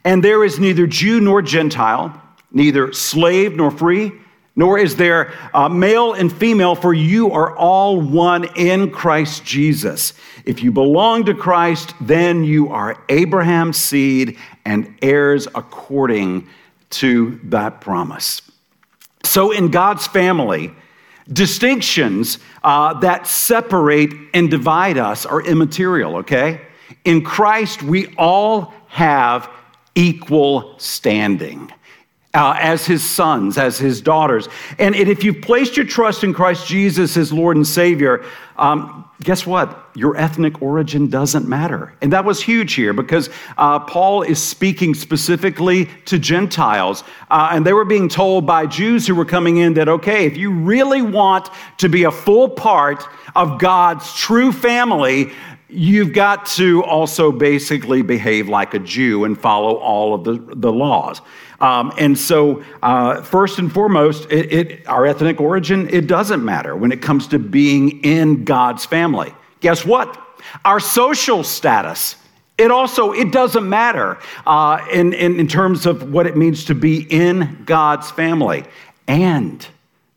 And 0.02 0.24
there 0.24 0.44
is 0.44 0.58
neither 0.58 0.86
Jew 0.86 1.20
nor 1.20 1.42
Gentile, 1.42 2.20
neither 2.50 2.92
slave 2.92 3.54
nor 3.54 3.70
free, 3.70 4.12
nor 4.58 4.78
is 4.78 4.96
there 4.96 5.34
uh, 5.52 5.68
male 5.68 6.14
and 6.14 6.32
female, 6.32 6.74
for 6.74 6.94
you 6.94 7.32
are 7.32 7.54
all 7.54 8.00
one 8.00 8.44
in 8.56 8.90
Christ 8.90 9.44
Jesus. 9.44 10.14
If 10.46 10.62
you 10.62 10.72
belong 10.72 11.24
to 11.26 11.34
Christ, 11.34 11.92
then 12.00 12.42
you 12.42 12.70
are 12.70 13.02
Abraham's 13.10 13.76
seed 13.76 14.38
and 14.64 14.96
heirs 15.02 15.46
according 15.54 16.48
to 16.88 17.38
that 17.44 17.82
promise. 17.82 18.40
So, 19.24 19.50
in 19.50 19.70
God's 19.70 20.06
family, 20.06 20.72
Distinctions 21.32 22.38
uh, 22.62 22.94
that 23.00 23.26
separate 23.26 24.12
and 24.32 24.50
divide 24.50 24.96
us 24.96 25.26
are 25.26 25.42
immaterial, 25.42 26.16
okay? 26.18 26.60
In 27.04 27.22
Christ, 27.24 27.82
we 27.82 28.14
all 28.16 28.72
have 28.88 29.50
equal 29.94 30.78
standing. 30.78 31.72
Uh, 32.36 32.54
as 32.60 32.84
his 32.84 33.02
sons, 33.02 33.56
as 33.56 33.78
his 33.78 34.02
daughters. 34.02 34.46
And, 34.78 34.94
and, 34.94 35.08
if 35.08 35.24
you've 35.24 35.40
placed 35.40 35.74
your 35.74 35.86
trust 35.86 36.22
in 36.22 36.34
Christ 36.34 36.66
Jesus 36.66 37.16
as 37.16 37.32
Lord 37.32 37.56
and 37.56 37.66
Savior, 37.66 38.26
um, 38.58 39.08
guess 39.22 39.46
what? 39.46 39.88
Your 39.94 40.18
ethnic 40.18 40.60
origin 40.60 41.08
doesn't 41.08 41.48
matter. 41.48 41.94
And 42.02 42.12
that 42.12 42.26
was 42.26 42.42
huge 42.42 42.74
here 42.74 42.92
because 42.92 43.30
uh, 43.56 43.78
Paul 43.80 44.20
is 44.20 44.42
speaking 44.42 44.92
specifically 44.94 45.88
to 46.04 46.18
Gentiles. 46.18 47.04
Uh, 47.30 47.48
and 47.52 47.64
they 47.64 47.72
were 47.72 47.86
being 47.86 48.06
told 48.08 48.46
by 48.46 48.66
Jews 48.66 49.06
who 49.06 49.14
were 49.14 49.24
coming 49.24 49.56
in 49.56 49.72
that, 49.74 49.88
okay, 49.88 50.26
if 50.26 50.36
you 50.36 50.50
really 50.50 51.00
want 51.00 51.48
to 51.78 51.88
be 51.88 52.04
a 52.04 52.10
full 52.10 52.50
part 52.50 53.02
of 53.34 53.58
God's 53.58 54.14
true 54.14 54.52
family, 54.52 55.32
you've 55.68 56.12
got 56.12 56.46
to 56.46 56.84
also 56.84 57.32
basically 57.32 58.02
behave 58.02 58.48
like 58.48 58.74
a 58.74 58.78
Jew 58.78 59.24
and 59.24 59.38
follow 59.38 59.76
all 59.76 60.14
of 60.14 60.24
the, 60.24 60.54
the 60.56 60.72
laws. 60.72 61.20
Um, 61.60 61.92
and 61.98 62.16
so, 62.18 62.62
uh, 62.82 63.22
first 63.22 63.58
and 63.58 63.72
foremost, 63.72 64.30
it, 64.30 64.52
it, 64.52 64.88
our 64.88 65.06
ethnic 65.06 65.40
origin, 65.40 65.88
it 65.90 66.06
doesn't 66.06 66.44
matter 66.44 66.76
when 66.76 66.92
it 66.92 67.00
comes 67.00 67.26
to 67.28 67.38
being 67.38 68.02
in 68.04 68.44
God's 68.44 68.84
family. 68.84 69.34
Guess 69.60 69.84
what? 69.84 70.22
Our 70.64 70.78
social 70.80 71.42
status, 71.42 72.16
it 72.58 72.70
also, 72.70 73.12
it 73.12 73.32
doesn't 73.32 73.68
matter 73.68 74.18
uh, 74.46 74.84
in, 74.92 75.12
in, 75.14 75.40
in 75.40 75.48
terms 75.48 75.86
of 75.86 76.12
what 76.12 76.26
it 76.26 76.36
means 76.36 76.64
to 76.66 76.74
be 76.74 77.06
in 77.10 77.62
God's 77.64 78.10
family. 78.10 78.64
And 79.08 79.66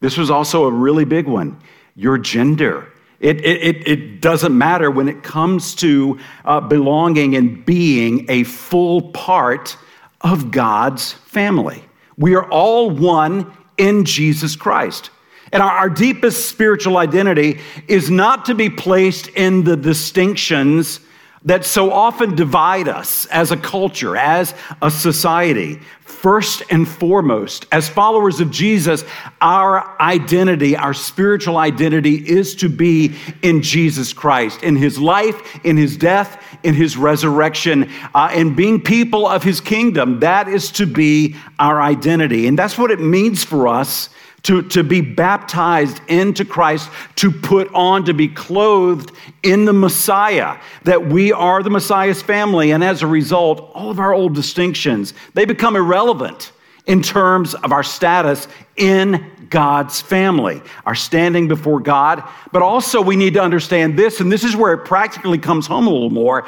this 0.02 0.18
was 0.18 0.30
also 0.30 0.66
a 0.66 0.72
really 0.72 1.06
big 1.06 1.26
one, 1.26 1.58
your 1.96 2.18
gender. 2.18 2.89
It, 3.20 3.44
it, 3.44 3.88
it, 3.88 4.22
doesn't 4.22 4.58
matter 4.58 4.90
when 4.90 5.10
it 5.10 5.24
comes 5.24 5.76
to 5.76 6.20
uh, 6.46 6.62
belonging 6.62 7.36
and 7.36 7.66
being 7.66 8.26
a 8.30 8.44
full 8.44 9.12
part 9.12 9.78
of 10.22 10.52
God's 10.52 11.14
family. 11.14 11.84
We 12.18 12.36
are 12.36 12.50
all 12.50 12.90
one 12.90 13.52
in 13.78 14.06
Jesus 14.06 14.56
Christ. 14.56 15.10
And 15.52 15.62
our, 15.64 15.72
our, 15.72 15.90
deepest 15.90 16.48
spiritual 16.48 16.98
identity 16.98 17.60
is 17.88 18.10
not 18.10 18.46
to 18.46 18.56
be 18.56 18.70
placed 18.70 19.28
in 19.30 19.64
the 19.64 19.76
distinctions 19.76 21.00
that 21.44 21.66
so 21.66 21.92
often 21.92 22.36
divide 22.36 22.88
us 22.88 23.26
as 23.28 23.52
a 23.52 23.58
culture, 23.58 24.16
as 24.16 24.54
a 24.82 24.92
society. 24.92 25.80
First 26.10 26.64
and 26.70 26.86
foremost, 26.86 27.68
as 27.72 27.88
followers 27.88 28.42
of 28.42 28.50
Jesus, 28.50 29.06
our 29.40 29.96
identity, 30.02 30.76
our 30.76 30.94
spiritual 30.94 31.56
identity 31.56 32.16
is 32.16 32.56
to 32.56 32.68
be 32.68 33.16
in 33.42 33.62
Jesus 33.62 34.12
Christ, 34.12 34.64
in 34.64 34.76
his 34.76 35.00
life, 35.00 35.64
in 35.64 35.78
his 35.78 35.96
death, 35.96 36.44
in 36.64 36.74
his 36.74 36.98
resurrection, 36.98 37.90
uh, 38.14 38.30
and 38.34 38.56
being 38.56 38.82
people 38.82 39.28
of 39.28 39.44
his 39.44 39.62
kingdom. 39.62 40.20
That 40.20 40.50
is 40.50 40.72
to 40.72 40.88
be 40.88 41.36
our 41.58 41.80
identity. 41.80 42.48
And 42.48 42.60
that's 42.60 42.78
what 42.78 42.92
it 42.92 43.00
means 43.00 43.46
for 43.46 43.68
us 43.68 44.10
to, 44.44 44.62
to 44.70 44.84
be 44.84 45.02
baptized 45.02 46.02
into 46.08 46.46
Christ, 46.46 46.90
to 47.18 47.32
put 47.32 47.74
on, 47.74 48.06
to 48.06 48.14
be 48.14 48.28
clothed 48.28 49.12
in 49.44 49.66
the 49.66 49.74
Messiah, 49.74 50.58
that 50.84 51.08
we 51.08 51.32
are 51.32 51.62
the 51.64 51.70
Messiah's 51.70 52.22
family. 52.22 52.72
And 52.72 52.84
as 52.84 53.02
a 53.02 53.08
result, 53.08 53.72
all 53.74 53.90
of 53.90 54.00
our 54.00 54.14
old 54.14 54.36
distinctions, 54.36 55.14
they 55.34 55.46
become 55.46 55.76
irrelevant 55.76 56.52
in 56.86 57.02
terms 57.02 57.54
of 57.54 57.72
our 57.72 57.84
status 57.84 58.48
in 58.76 59.32
God's 59.50 60.02
family, 60.02 60.62
our 60.86 60.96
standing 60.96 61.48
before 61.48 61.80
God. 61.80 62.24
But 62.52 62.62
also, 62.62 63.02
we 63.02 63.16
need 63.16 63.34
to 63.34 63.42
understand 63.42 63.98
this, 63.98 64.20
and 64.20 64.32
this 64.32 64.44
is 64.44 64.56
where 64.56 64.74
it 64.74 64.86
practically 64.86 65.38
comes 65.38 65.68
home 65.68 65.88
a 65.88 65.90
little 65.90 66.10
more 66.10 66.46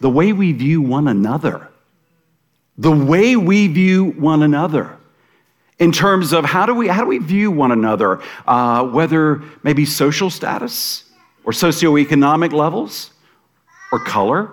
the 0.00 0.10
way 0.10 0.32
we 0.32 0.52
view 0.52 0.80
one 0.80 1.08
another. 1.08 1.68
The 2.76 2.92
way 2.92 3.34
we 3.34 3.66
view 3.66 4.12
one 4.12 4.44
another 4.44 4.97
in 5.78 5.92
terms 5.92 6.32
of 6.32 6.44
how 6.44 6.66
do 6.66 6.74
we, 6.74 6.88
how 6.88 7.02
do 7.02 7.06
we 7.06 7.18
view 7.18 7.50
one 7.50 7.72
another, 7.72 8.20
uh, 8.46 8.84
whether 8.84 9.42
maybe 9.62 9.84
social 9.84 10.30
status 10.30 11.04
or 11.44 11.52
socioeconomic 11.52 12.52
levels 12.52 13.12
or 13.92 13.98
color 14.00 14.52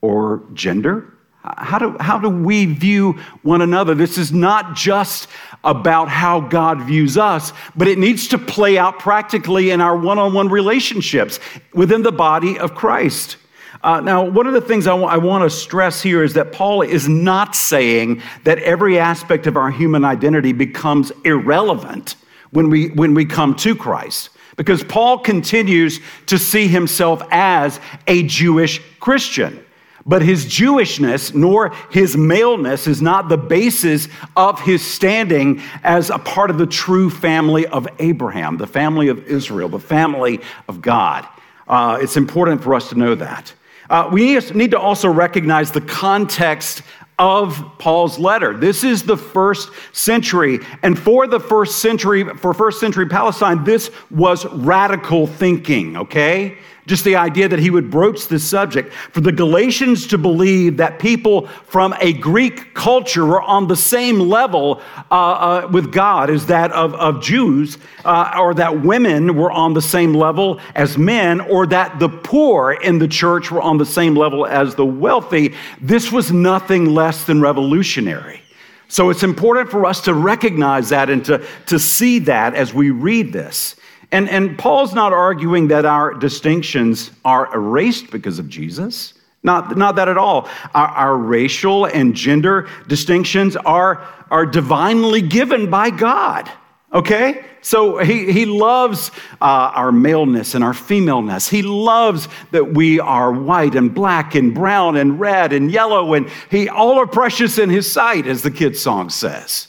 or 0.00 0.42
gender 0.54 1.12
how 1.56 1.78
do, 1.78 1.96
how 2.00 2.18
do 2.18 2.28
we 2.28 2.66
view 2.66 3.12
one 3.42 3.62
another? 3.62 3.94
This 3.94 4.18
is 4.18 4.32
not 4.32 4.74
just 4.74 5.28
about 5.62 6.08
how 6.08 6.40
God 6.40 6.82
views 6.82 7.16
us, 7.16 7.52
but 7.76 7.88
it 7.88 7.98
needs 7.98 8.28
to 8.28 8.38
play 8.38 8.78
out 8.78 8.98
practically 8.98 9.70
in 9.70 9.80
our 9.80 9.96
one 9.96 10.18
on 10.18 10.34
one 10.34 10.48
relationships 10.48 11.38
within 11.72 12.02
the 12.02 12.12
body 12.12 12.58
of 12.58 12.74
Christ. 12.74 13.36
Uh, 13.82 14.00
now, 14.00 14.24
one 14.24 14.46
of 14.46 14.52
the 14.52 14.60
things 14.60 14.86
I, 14.86 14.90
w- 14.90 15.08
I 15.08 15.16
want 15.16 15.44
to 15.44 15.50
stress 15.50 16.02
here 16.02 16.22
is 16.22 16.34
that 16.34 16.52
Paul 16.52 16.82
is 16.82 17.08
not 17.08 17.54
saying 17.54 18.22
that 18.44 18.58
every 18.60 18.98
aspect 18.98 19.46
of 19.46 19.56
our 19.56 19.70
human 19.70 20.04
identity 20.04 20.52
becomes 20.52 21.12
irrelevant 21.24 22.16
when 22.50 22.70
we, 22.70 22.88
when 22.88 23.14
we 23.14 23.24
come 23.24 23.54
to 23.56 23.74
Christ. 23.74 24.30
Because 24.56 24.82
Paul 24.82 25.18
continues 25.18 26.00
to 26.26 26.38
see 26.38 26.66
himself 26.66 27.22
as 27.30 27.78
a 28.06 28.22
Jewish 28.22 28.80
Christian. 28.98 29.62
But 30.06 30.22
his 30.22 30.46
Jewishness 30.46 31.34
nor 31.34 31.74
his 31.90 32.16
maleness 32.16 32.86
is 32.86 33.02
not 33.02 33.28
the 33.28 33.36
basis 33.36 34.08
of 34.36 34.60
his 34.60 34.80
standing 34.80 35.60
as 35.82 36.10
a 36.10 36.18
part 36.18 36.48
of 36.48 36.58
the 36.58 36.66
true 36.66 37.10
family 37.10 37.66
of 37.66 37.88
Abraham, 37.98 38.56
the 38.56 38.68
family 38.68 39.08
of 39.08 39.26
Israel, 39.26 39.68
the 39.68 39.80
family 39.80 40.40
of 40.68 40.80
God. 40.80 41.26
Uh, 41.66 41.98
it's 42.00 42.16
important 42.16 42.62
for 42.62 42.74
us 42.74 42.88
to 42.90 42.94
know 42.94 43.16
that. 43.16 43.52
Uh, 43.88 44.08
we 44.12 44.38
need 44.54 44.70
to 44.72 44.78
also 44.78 45.08
recognize 45.08 45.70
the 45.70 45.80
context 45.80 46.82
of 47.18 47.64
Paul's 47.78 48.18
letter. 48.18 48.56
This 48.56 48.84
is 48.84 49.02
the 49.02 49.16
first 49.16 49.70
century. 49.92 50.60
And 50.82 50.98
for 50.98 51.26
the 51.26 51.40
first 51.40 51.78
century, 51.78 52.24
for 52.24 52.52
first 52.52 52.78
century 52.78 53.06
Palestine, 53.06 53.64
this 53.64 53.90
was 54.10 54.44
radical 54.46 55.26
thinking, 55.26 55.96
okay? 55.96 56.58
Just 56.86 57.02
the 57.04 57.16
idea 57.16 57.48
that 57.48 57.58
he 57.58 57.70
would 57.70 57.90
broach 57.90 58.28
this 58.28 58.44
subject. 58.44 58.92
For 58.92 59.20
the 59.20 59.32
Galatians 59.32 60.06
to 60.08 60.18
believe 60.18 60.76
that 60.76 61.00
people 61.00 61.48
from 61.66 61.94
a 62.00 62.12
Greek 62.12 62.74
culture 62.74 63.26
were 63.26 63.42
on 63.42 63.66
the 63.66 63.76
same 63.76 64.20
level 64.20 64.80
uh, 65.10 65.14
uh, 65.14 65.68
with 65.72 65.92
God 65.92 66.30
as 66.30 66.46
that 66.46 66.70
of, 66.72 66.94
of 66.94 67.20
Jews, 67.22 67.78
uh, 68.04 68.36
or 68.38 68.54
that 68.54 68.82
women 68.82 69.36
were 69.36 69.50
on 69.50 69.74
the 69.74 69.82
same 69.82 70.14
level 70.14 70.60
as 70.74 70.96
men, 70.96 71.40
or 71.40 71.66
that 71.66 71.98
the 71.98 72.08
poor 72.08 72.72
in 72.72 72.98
the 72.98 73.08
church 73.08 73.50
were 73.50 73.62
on 73.62 73.78
the 73.78 73.86
same 73.86 74.14
level 74.14 74.46
as 74.46 74.76
the 74.76 74.86
wealthy, 74.86 75.54
this 75.80 76.12
was 76.12 76.30
nothing 76.30 76.86
less 76.94 77.24
than 77.24 77.40
revolutionary. 77.40 78.42
So 78.88 79.10
it's 79.10 79.24
important 79.24 79.70
for 79.70 79.84
us 79.84 80.00
to 80.02 80.14
recognize 80.14 80.90
that 80.90 81.10
and 81.10 81.24
to, 81.24 81.44
to 81.66 81.78
see 81.78 82.20
that 82.20 82.54
as 82.54 82.72
we 82.72 82.90
read 82.90 83.32
this. 83.32 83.75
And, 84.12 84.28
and 84.28 84.58
Paul's 84.58 84.94
not 84.94 85.12
arguing 85.12 85.68
that 85.68 85.84
our 85.84 86.14
distinctions 86.14 87.10
are 87.24 87.52
erased 87.54 88.10
because 88.10 88.38
of 88.38 88.48
Jesus. 88.48 89.14
Not, 89.42 89.76
not 89.76 89.96
that 89.96 90.08
at 90.08 90.18
all. 90.18 90.48
Our, 90.74 90.88
our 90.88 91.16
racial 91.16 91.86
and 91.86 92.14
gender 92.14 92.68
distinctions 92.88 93.56
are, 93.56 94.06
are 94.30 94.46
divinely 94.46 95.22
given 95.22 95.70
by 95.70 95.90
God. 95.90 96.50
Okay? 96.92 97.44
So 97.60 97.98
he, 97.98 98.32
he 98.32 98.46
loves 98.46 99.10
uh, 99.40 99.72
our 99.74 99.90
maleness 99.90 100.54
and 100.54 100.62
our 100.62 100.72
femaleness. 100.72 101.48
He 101.48 101.62
loves 101.62 102.28
that 102.52 102.74
we 102.74 103.00
are 103.00 103.32
white 103.32 103.74
and 103.74 103.92
black 103.92 104.34
and 104.36 104.54
brown 104.54 104.96
and 104.96 105.18
red 105.18 105.52
and 105.52 105.70
yellow, 105.70 106.14
and 106.14 106.30
he 106.50 106.68
all 106.68 106.98
are 106.98 107.08
precious 107.08 107.58
in 107.58 107.68
his 107.68 107.90
sight, 107.90 108.26
as 108.26 108.42
the 108.42 108.52
kids' 108.52 108.80
song 108.80 109.10
says. 109.10 109.68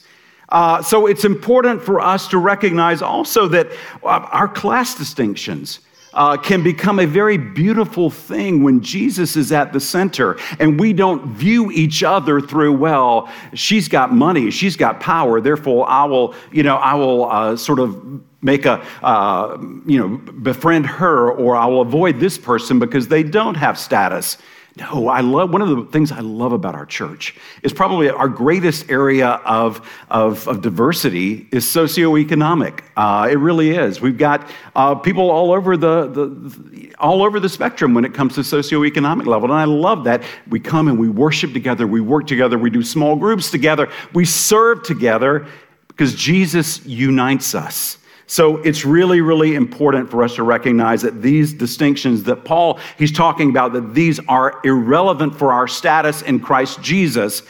Uh, 0.50 0.82
so 0.82 1.08
it's 1.08 1.25
important 1.25 1.82
for 1.82 2.00
us 2.00 2.27
to 2.30 2.38
recognize 2.38 3.01
also 3.01 3.48
that 3.48 3.68
uh, 4.04 4.27
our 4.32 4.48
class 4.48 4.96
distinctions 4.96 5.80
uh, 6.13 6.36
can 6.36 6.63
become 6.63 7.00
a 7.00 7.06
very 7.06 7.38
beautiful 7.38 8.10
thing 8.10 8.63
when 8.63 8.82
Jesus 8.82 9.36
is 9.36 9.51
at 9.51 9.72
the 9.72 9.80
center 9.80 10.38
and 10.60 10.80
we 10.80 10.94
don't 10.94 11.27
view 11.27 11.70
each 11.72 12.01
other 12.01 12.42
through, 12.42 12.74
well, 12.74 13.30
she's 13.54 13.88
got 13.88 14.12
money, 14.13 14.50
she's 14.50 14.75
got 14.75 15.00
power, 15.00 15.40
therefore 15.40 15.88
I 15.88 16.05
will, 16.05 16.33
you 16.51 16.64
know, 16.64 16.77
I 16.77 16.96
will 16.96 17.29
uh, 17.29 17.55
sort 17.55 17.79
of 17.79 18.22
make 18.42 18.66
a, 18.66 18.83
uh, 19.03 19.57
you 19.86 20.00
know, 20.00 20.18
befriend 20.18 20.86
her 20.86 21.31
or 21.31 21.55
I 21.55 21.66
will 21.66 21.81
avoid 21.81 22.20
this 22.20 22.38
person 22.38 22.79
because 22.79 23.07
they 23.07 23.22
don't 23.22 23.55
have 23.55 23.77
status. 23.77 24.38
No, 24.79 25.07
I 25.07 25.22
love 25.22 25.50
one 25.51 25.63
of 25.63 25.70
the 25.70 25.85
things 25.85 26.11
I 26.11 26.20
love 26.20 26.51
about 26.51 26.75
our 26.75 26.85
church 26.85 27.35
is 27.63 27.74
probably 27.74 28.11
our 28.11 28.27
greatest 28.27 28.92
area 28.92 29.27
of, 29.44 29.81
of, 30.11 30.48
of 30.48 30.61
diversity 30.61 31.48
is 31.51 31.66
socioeconomic. 31.66 32.81
Uh, 32.96 33.27
it 33.31 33.40
really 33.40 33.72
is. 33.72 34.01
We've 34.01 34.18
got 34.18 34.48
uh, 34.75 34.94
people 34.94 35.31
all 35.31 35.51
over 35.51 35.77
the, 35.77 36.07
the, 36.07 36.96
all 37.00 37.24
over 37.24 37.40
the 37.40 37.50
spectrum 37.50 37.96
when 37.96 38.05
it 38.05 38.13
comes 38.13 38.35
to 38.35 38.42
socioeconomic 38.42 39.25
level, 39.25 39.50
and 39.51 39.59
I 39.59 39.63
love 39.63 40.03
that. 40.03 40.22
We 40.48 40.59
come 40.59 40.87
and 40.87 41.00
we 41.00 41.09
worship 41.09 41.53
together, 41.53 41.87
we 41.87 42.01
work 42.01 42.27
together, 42.27 42.59
we 42.59 42.70
do 42.70 42.83
small 42.83 43.16
groups 43.16 43.50
together, 43.50 43.90
we 44.13 44.25
serve 44.25 44.83
together 44.83 45.48
because 45.87 46.13
Jesus 46.13 46.85
unites 46.85 47.55
us. 47.55 47.98
So 48.29 48.57
it's 48.57 48.83
really, 48.83 49.22
really 49.22 49.55
important 49.55 50.11
for 50.11 50.22
us 50.22 50.35
to 50.35 50.44
recognize 50.44 51.01
that 51.03 51.22
these 51.22 51.53
distinctions 51.53 52.24
that 52.24 52.44
Paul, 52.44 52.77
he's 52.98 53.13
talking 53.13 53.50
about, 53.50 53.72
that 53.72 53.94
these 53.94 54.20
are 54.27 54.59
irrelevant 54.66 55.33
for 55.33 55.53
our 55.53 55.68
status 55.68 56.22
in 56.22 56.42
Christ 56.42 56.81
Jesus 56.81 57.44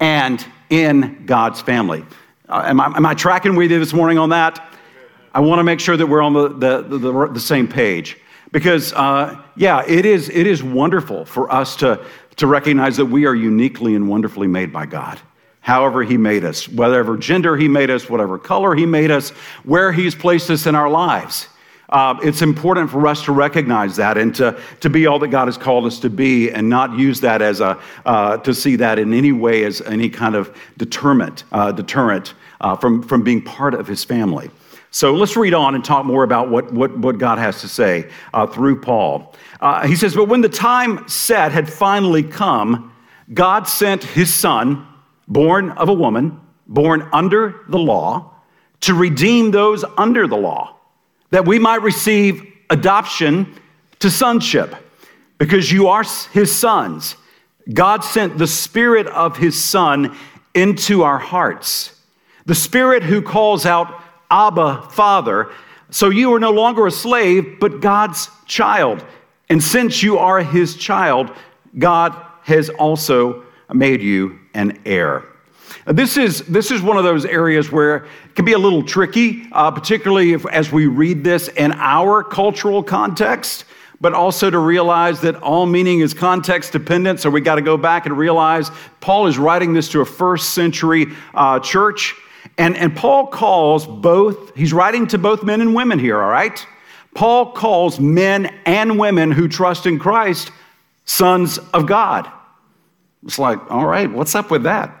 and 0.00 0.44
in 0.70 1.24
God's 1.24 1.60
family. 1.60 2.04
Uh, 2.48 2.64
am, 2.66 2.80
I, 2.80 2.86
am, 2.96 3.06
I, 3.06 3.14
tracking 3.14 3.54
with 3.54 3.70
you 3.70 3.78
this 3.78 3.92
morning 3.92 4.18
on 4.18 4.30
that? 4.30 4.60
I 5.32 5.38
want 5.38 5.60
to 5.60 5.64
make 5.64 5.78
sure 5.78 5.96
that 5.96 6.06
we're 6.06 6.22
on 6.22 6.32
the, 6.32 6.48
the, 6.48 6.98
the, 6.98 7.28
the 7.28 7.40
same 7.40 7.68
page. 7.68 8.18
Because, 8.50 8.92
uh, 8.92 9.40
yeah, 9.56 9.84
it 9.86 10.04
is, 10.04 10.28
it 10.30 10.48
is 10.48 10.64
wonderful 10.64 11.24
for 11.24 11.50
us 11.52 11.76
to, 11.76 12.04
to 12.36 12.46
recognize 12.48 12.96
that 12.96 13.06
we 13.06 13.24
are 13.26 13.34
uniquely 13.36 13.94
and 13.94 14.08
wonderfully 14.08 14.48
made 14.48 14.72
by 14.72 14.86
God 14.86 15.20
however 15.64 16.02
He 16.02 16.18
made 16.18 16.44
us, 16.44 16.68
whatever 16.68 17.16
gender 17.16 17.56
He 17.56 17.68
made 17.68 17.88
us, 17.88 18.08
whatever 18.08 18.38
color 18.38 18.74
He 18.74 18.84
made 18.84 19.10
us, 19.10 19.30
where 19.64 19.90
He's 19.92 20.14
placed 20.14 20.50
us 20.50 20.66
in 20.66 20.74
our 20.74 20.90
lives. 20.90 21.48
Uh, 21.88 22.18
it's 22.22 22.42
important 22.42 22.90
for 22.90 23.06
us 23.06 23.24
to 23.24 23.32
recognize 23.32 23.96
that 23.96 24.18
and 24.18 24.34
to, 24.34 24.60
to 24.80 24.90
be 24.90 25.06
all 25.06 25.18
that 25.18 25.28
God 25.28 25.48
has 25.48 25.56
called 25.56 25.86
us 25.86 25.98
to 26.00 26.10
be 26.10 26.50
and 26.50 26.68
not 26.68 26.98
use 26.98 27.20
that 27.20 27.40
as 27.40 27.60
a, 27.60 27.80
uh, 28.04 28.36
to 28.38 28.52
see 28.52 28.76
that 28.76 28.98
in 28.98 29.14
any 29.14 29.32
way 29.32 29.64
as 29.64 29.80
any 29.82 30.10
kind 30.10 30.34
of 30.34 30.54
deterrent, 30.76 31.44
uh, 31.52 31.72
deterrent 31.72 32.34
uh, 32.60 32.76
from, 32.76 33.02
from 33.02 33.22
being 33.22 33.40
part 33.40 33.72
of 33.72 33.86
His 33.86 34.04
family. 34.04 34.50
So 34.90 35.14
let's 35.14 35.34
read 35.34 35.54
on 35.54 35.74
and 35.74 35.82
talk 35.82 36.04
more 36.04 36.24
about 36.24 36.50
what, 36.50 36.72
what, 36.74 36.96
what 36.98 37.16
God 37.16 37.38
has 37.38 37.62
to 37.62 37.68
say 37.68 38.10
uh, 38.34 38.46
through 38.46 38.82
Paul. 38.82 39.34
Uh, 39.60 39.86
he 39.86 39.96
says, 39.96 40.14
But 40.14 40.28
when 40.28 40.42
the 40.42 40.48
time 40.48 41.08
set 41.08 41.52
had 41.52 41.72
finally 41.72 42.22
come, 42.22 42.92
God 43.32 43.66
sent 43.66 44.04
His 44.04 44.32
Son 44.32 44.86
born 45.28 45.70
of 45.70 45.88
a 45.88 45.94
woman, 45.94 46.40
born 46.66 47.08
under 47.12 47.64
the 47.68 47.78
law, 47.78 48.32
to 48.80 48.94
redeem 48.94 49.50
those 49.50 49.84
under 49.96 50.26
the 50.26 50.36
law, 50.36 50.76
that 51.30 51.46
we 51.46 51.58
might 51.58 51.82
receive 51.82 52.42
adoption 52.70 53.54
to 54.00 54.10
sonship, 54.10 54.74
because 55.38 55.70
you 55.72 55.88
are 55.88 56.04
his 56.32 56.54
sons. 56.54 57.16
God 57.72 58.04
sent 58.04 58.36
the 58.36 58.46
Spirit 58.46 59.06
of 59.06 59.36
his 59.38 59.62
Son 59.62 60.16
into 60.54 61.02
our 61.02 61.18
hearts, 61.18 61.98
the 62.44 62.54
Spirit 62.54 63.02
who 63.02 63.22
calls 63.22 63.64
out, 63.64 64.02
Abba, 64.30 64.88
Father. 64.90 65.50
So 65.90 66.10
you 66.10 66.34
are 66.34 66.40
no 66.40 66.50
longer 66.50 66.86
a 66.86 66.90
slave, 66.90 67.58
but 67.60 67.80
God's 67.80 68.28
child. 68.46 69.04
And 69.48 69.62
since 69.62 70.02
you 70.02 70.18
are 70.18 70.42
his 70.42 70.76
child, 70.76 71.30
God 71.78 72.14
has 72.42 72.68
also 72.68 73.44
made 73.72 74.02
you 74.02 74.38
an 74.54 74.80
heir. 74.86 75.24
This 75.86 76.16
is, 76.16 76.40
this 76.46 76.70
is 76.70 76.80
one 76.80 76.96
of 76.96 77.04
those 77.04 77.26
areas 77.26 77.70
where 77.70 77.96
it 77.96 78.34
can 78.34 78.44
be 78.44 78.52
a 78.52 78.58
little 78.58 78.82
tricky, 78.82 79.48
uh, 79.52 79.70
particularly 79.70 80.32
if, 80.32 80.46
as 80.46 80.72
we 80.72 80.86
read 80.86 81.22
this 81.22 81.48
in 81.48 81.72
our 81.72 82.22
cultural 82.22 82.82
context, 82.82 83.66
but 84.00 84.14
also 84.14 84.50
to 84.50 84.58
realize 84.58 85.20
that 85.20 85.36
all 85.36 85.66
meaning 85.66 86.00
is 86.00 86.14
context 86.14 86.72
dependent. 86.72 87.20
So 87.20 87.28
we 87.28 87.40
got 87.40 87.56
to 87.56 87.62
go 87.62 87.76
back 87.76 88.06
and 88.06 88.16
realize 88.16 88.70
Paul 89.00 89.26
is 89.26 89.36
writing 89.36 89.74
this 89.74 89.90
to 89.90 90.00
a 90.00 90.06
first 90.06 90.54
century 90.54 91.06
uh, 91.34 91.60
church. 91.60 92.14
And, 92.56 92.76
and 92.76 92.96
Paul 92.96 93.26
calls 93.26 93.86
both, 93.86 94.54
he's 94.54 94.72
writing 94.72 95.06
to 95.08 95.18
both 95.18 95.42
men 95.42 95.60
and 95.60 95.74
women 95.74 95.98
here, 95.98 96.22
all 96.22 96.30
right? 96.30 96.66
Paul 97.14 97.52
calls 97.52 98.00
men 98.00 98.46
and 98.64 98.98
women 98.98 99.30
who 99.30 99.48
trust 99.48 99.86
in 99.86 99.98
Christ 99.98 100.50
sons 101.04 101.58
of 101.58 101.86
God. 101.86 102.30
It's 103.24 103.38
like, 103.38 103.58
all 103.70 103.86
right, 103.86 104.10
what's 104.10 104.34
up 104.34 104.50
with 104.50 104.64
that? 104.64 104.94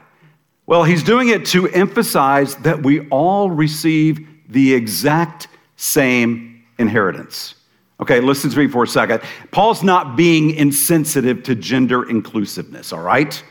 Well, 0.66 0.84
he's 0.84 1.02
doing 1.02 1.28
it 1.28 1.44
to 1.46 1.68
emphasize 1.68 2.56
that 2.56 2.82
we 2.82 3.06
all 3.08 3.50
receive 3.50 4.26
the 4.48 4.72
exact 4.72 5.48
same 5.76 6.64
inheritance. 6.78 7.54
Okay, 8.00 8.20
listen 8.20 8.50
to 8.50 8.58
me 8.58 8.66
for 8.66 8.82
a 8.82 8.88
second. 8.88 9.22
Paul's 9.50 9.82
not 9.82 10.16
being 10.16 10.50
insensitive 10.50 11.42
to 11.44 11.54
gender 11.54 12.08
inclusiveness, 12.08 12.92
all 12.92 13.02
right? 13.02 13.42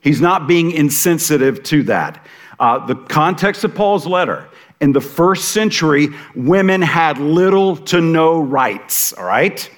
He's 0.00 0.20
not 0.20 0.46
being 0.46 0.72
insensitive 0.72 1.62
to 1.64 1.82
that. 1.84 2.24
Uh, 2.58 2.84
the 2.86 2.94
context 2.94 3.64
of 3.64 3.74
Paul's 3.74 4.06
letter 4.06 4.48
in 4.80 4.92
the 4.92 5.00
first 5.00 5.48
century, 5.48 6.08
women 6.34 6.82
had 6.82 7.18
little 7.18 7.76
to 7.76 8.00
no 8.00 8.40
rights, 8.40 9.12
all 9.14 9.24
right? 9.24 9.70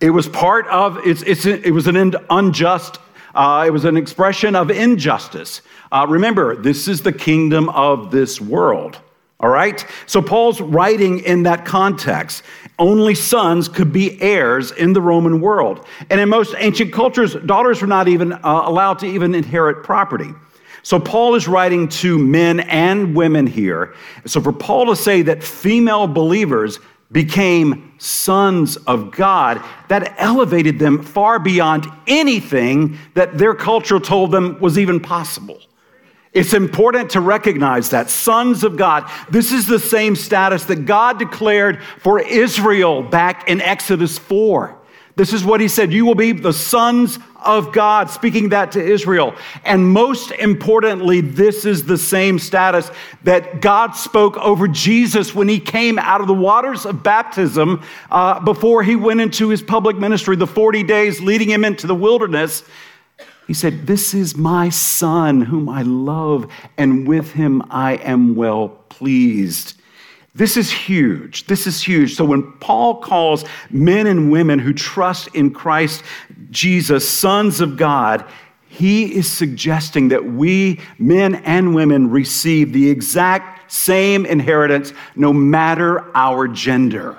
It 0.00 0.10
was 0.10 0.28
part 0.28 0.66
of, 0.68 0.98
it's, 1.06 1.22
it's, 1.22 1.44
it 1.44 1.72
was 1.72 1.86
an 1.86 2.14
unjust, 2.30 2.98
uh, 3.38 3.64
it 3.64 3.70
was 3.70 3.84
an 3.84 3.96
expression 3.96 4.56
of 4.56 4.68
injustice. 4.68 5.62
Uh, 5.92 6.04
remember, 6.08 6.56
this 6.56 6.88
is 6.88 7.02
the 7.02 7.12
kingdom 7.12 7.68
of 7.68 8.10
this 8.10 8.40
world. 8.40 8.98
All 9.38 9.48
right? 9.48 9.86
So 10.06 10.20
Paul's 10.20 10.60
writing 10.60 11.20
in 11.20 11.44
that 11.44 11.64
context. 11.64 12.42
Only 12.80 13.14
sons 13.14 13.68
could 13.68 13.92
be 13.92 14.20
heirs 14.20 14.72
in 14.72 14.92
the 14.92 15.00
Roman 15.00 15.40
world. 15.40 15.86
And 16.10 16.20
in 16.20 16.28
most 16.28 16.56
ancient 16.58 16.92
cultures, 16.92 17.36
daughters 17.46 17.80
were 17.80 17.86
not 17.86 18.08
even 18.08 18.32
uh, 18.32 18.40
allowed 18.42 18.98
to 19.00 19.06
even 19.06 19.36
inherit 19.36 19.84
property. 19.84 20.34
So 20.82 20.98
Paul 20.98 21.36
is 21.36 21.46
writing 21.46 21.88
to 21.88 22.18
men 22.18 22.58
and 22.60 23.14
women 23.14 23.46
here. 23.46 23.94
So 24.26 24.40
for 24.40 24.52
Paul 24.52 24.86
to 24.86 24.96
say 24.96 25.22
that 25.22 25.44
female 25.44 26.08
believers 26.08 26.80
became 27.10 27.94
sons 27.98 28.76
of 28.76 29.10
God, 29.10 29.62
that 29.88 30.14
elevated 30.18 30.78
them 30.78 31.02
far 31.02 31.38
beyond 31.38 31.86
anything 32.06 32.98
that 33.14 33.38
their 33.38 33.54
culture 33.54 33.98
told 33.98 34.30
them 34.30 34.58
was 34.60 34.78
even 34.78 35.00
possible. 35.00 35.58
It's 36.32 36.52
important 36.52 37.10
to 37.10 37.20
recognize 37.20 37.90
that 37.90 38.10
sons 38.10 38.62
of 38.62 38.76
God, 38.76 39.10
this 39.30 39.50
is 39.50 39.66
the 39.66 39.78
same 39.78 40.14
status 40.14 40.64
that 40.64 40.84
God 40.84 41.18
declared 41.18 41.82
for 42.00 42.20
Israel 42.20 43.02
back 43.02 43.48
in 43.48 43.60
Exodus 43.60 44.18
4. 44.18 44.77
This 45.18 45.32
is 45.32 45.44
what 45.44 45.60
he 45.60 45.66
said 45.66 45.92
You 45.92 46.06
will 46.06 46.14
be 46.14 46.30
the 46.30 46.52
sons 46.52 47.18
of 47.44 47.72
God, 47.72 48.08
speaking 48.08 48.50
that 48.50 48.70
to 48.72 48.80
Israel. 48.80 49.34
And 49.64 49.84
most 49.84 50.30
importantly, 50.30 51.20
this 51.20 51.64
is 51.64 51.84
the 51.84 51.98
same 51.98 52.38
status 52.38 52.88
that 53.24 53.60
God 53.60 53.96
spoke 53.96 54.36
over 54.36 54.68
Jesus 54.68 55.34
when 55.34 55.48
he 55.48 55.58
came 55.58 55.98
out 55.98 56.20
of 56.20 56.28
the 56.28 56.34
waters 56.34 56.86
of 56.86 57.02
baptism 57.02 57.82
uh, 58.12 58.38
before 58.38 58.84
he 58.84 58.94
went 58.94 59.20
into 59.20 59.48
his 59.48 59.60
public 59.60 59.96
ministry, 59.96 60.36
the 60.36 60.46
40 60.46 60.84
days 60.84 61.20
leading 61.20 61.50
him 61.50 61.64
into 61.64 61.88
the 61.88 61.96
wilderness. 61.96 62.62
He 63.48 63.54
said, 63.54 63.88
This 63.88 64.14
is 64.14 64.36
my 64.36 64.68
son 64.68 65.40
whom 65.40 65.68
I 65.68 65.82
love, 65.82 66.48
and 66.76 67.08
with 67.08 67.32
him 67.32 67.64
I 67.70 67.94
am 67.94 68.36
well 68.36 68.68
pleased. 68.88 69.74
This 70.34 70.56
is 70.56 70.70
huge. 70.70 71.46
This 71.46 71.66
is 71.66 71.82
huge. 71.82 72.14
So 72.14 72.24
when 72.24 72.52
Paul 72.52 73.00
calls 73.00 73.44
men 73.70 74.06
and 74.06 74.30
women 74.30 74.58
who 74.58 74.72
trust 74.72 75.28
in 75.34 75.52
Christ 75.52 76.04
Jesus 76.50 77.08
sons 77.08 77.60
of 77.60 77.76
God, 77.76 78.24
he 78.68 79.14
is 79.14 79.30
suggesting 79.30 80.08
that 80.08 80.24
we, 80.24 80.80
men 80.98 81.36
and 81.36 81.74
women, 81.74 82.10
receive 82.10 82.72
the 82.72 82.88
exact 82.88 83.72
same 83.72 84.26
inheritance 84.26 84.92
no 85.16 85.32
matter 85.32 86.14
our 86.16 86.46
gender. 86.46 87.16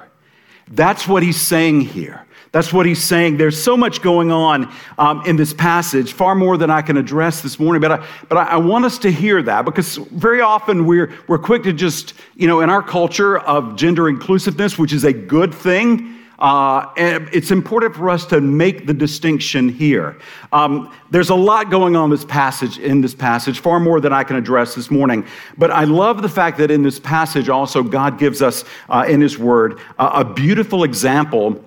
That's 0.69 1.08
what 1.08 1.24
he's 1.24 1.41
saying 1.41 1.82
here. 1.82 2.26
That's 2.51 2.73
what 2.73 2.85
he's 2.85 3.03
saying. 3.03 3.38
There's 3.38 3.62
so 3.62 3.77
much 3.77 4.01
going 4.01 4.31
on 4.31 4.73
um, 4.97 5.23
in 5.25 5.35
this 5.35 5.53
passage, 5.53 6.13
far 6.13 6.33
more 6.33 6.57
than 6.57 6.71
I 6.71 6.81
can 6.81 6.97
address 6.97 7.41
this 7.41 7.59
morning. 7.59 7.81
But 7.81 7.91
I, 7.91 8.07
but 8.27 8.38
I 8.38 8.57
want 8.57 8.85
us 8.85 8.97
to 8.99 9.12
hear 9.12 9.41
that 9.43 9.65
because 9.65 9.97
very 9.97 10.41
often 10.41 10.85
we're, 10.85 11.13
we're 11.27 11.38
quick 11.38 11.63
to 11.63 11.73
just, 11.73 12.15
you 12.35 12.47
know, 12.47 12.62
in 12.62 12.69
our 12.69 12.81
culture 12.81 13.38
of 13.39 13.75
gender 13.75 14.09
inclusiveness, 14.09 14.79
which 14.79 14.93
is 14.93 15.03
a 15.03 15.13
good 15.13 15.53
thing, 15.53 16.15
uh, 16.39 16.89
it's 16.95 17.51
important 17.51 17.93
for 17.93 18.09
us 18.09 18.25
to 18.25 18.39
make 18.39 18.88
the 18.88 18.93
distinction 18.93 19.67
here. 19.67 20.17
Um, 20.53 20.93
there's 21.12 21.29
a 21.29 21.35
lot 21.35 21.69
going 21.69 21.97
on 21.97 22.05
in 22.05 22.12
this 22.12 22.23
passage, 22.23 22.79
in 22.79 23.01
this 23.01 23.13
passage, 23.13 23.59
far 23.59 23.79
more 23.79 23.99
than 23.99 24.13
I 24.13 24.23
can 24.23 24.38
address 24.38 24.73
this 24.73 24.89
morning. 24.89 25.25
But 25.57 25.69
I 25.69 25.83
love 25.83 26.21
the 26.21 26.29
fact 26.29 26.57
that 26.59 26.71
in 26.71 26.81
this 26.81 26.97
passage 26.97 27.49
also 27.49 27.83
God 27.83 28.17
gives 28.17 28.41
us 28.41 28.63
uh, 28.88 29.05
in 29.07 29.19
His 29.19 29.38
Word 29.38 29.81
uh, 29.99 30.12
a 30.13 30.33
beautiful 30.33 30.85
example 30.85 31.62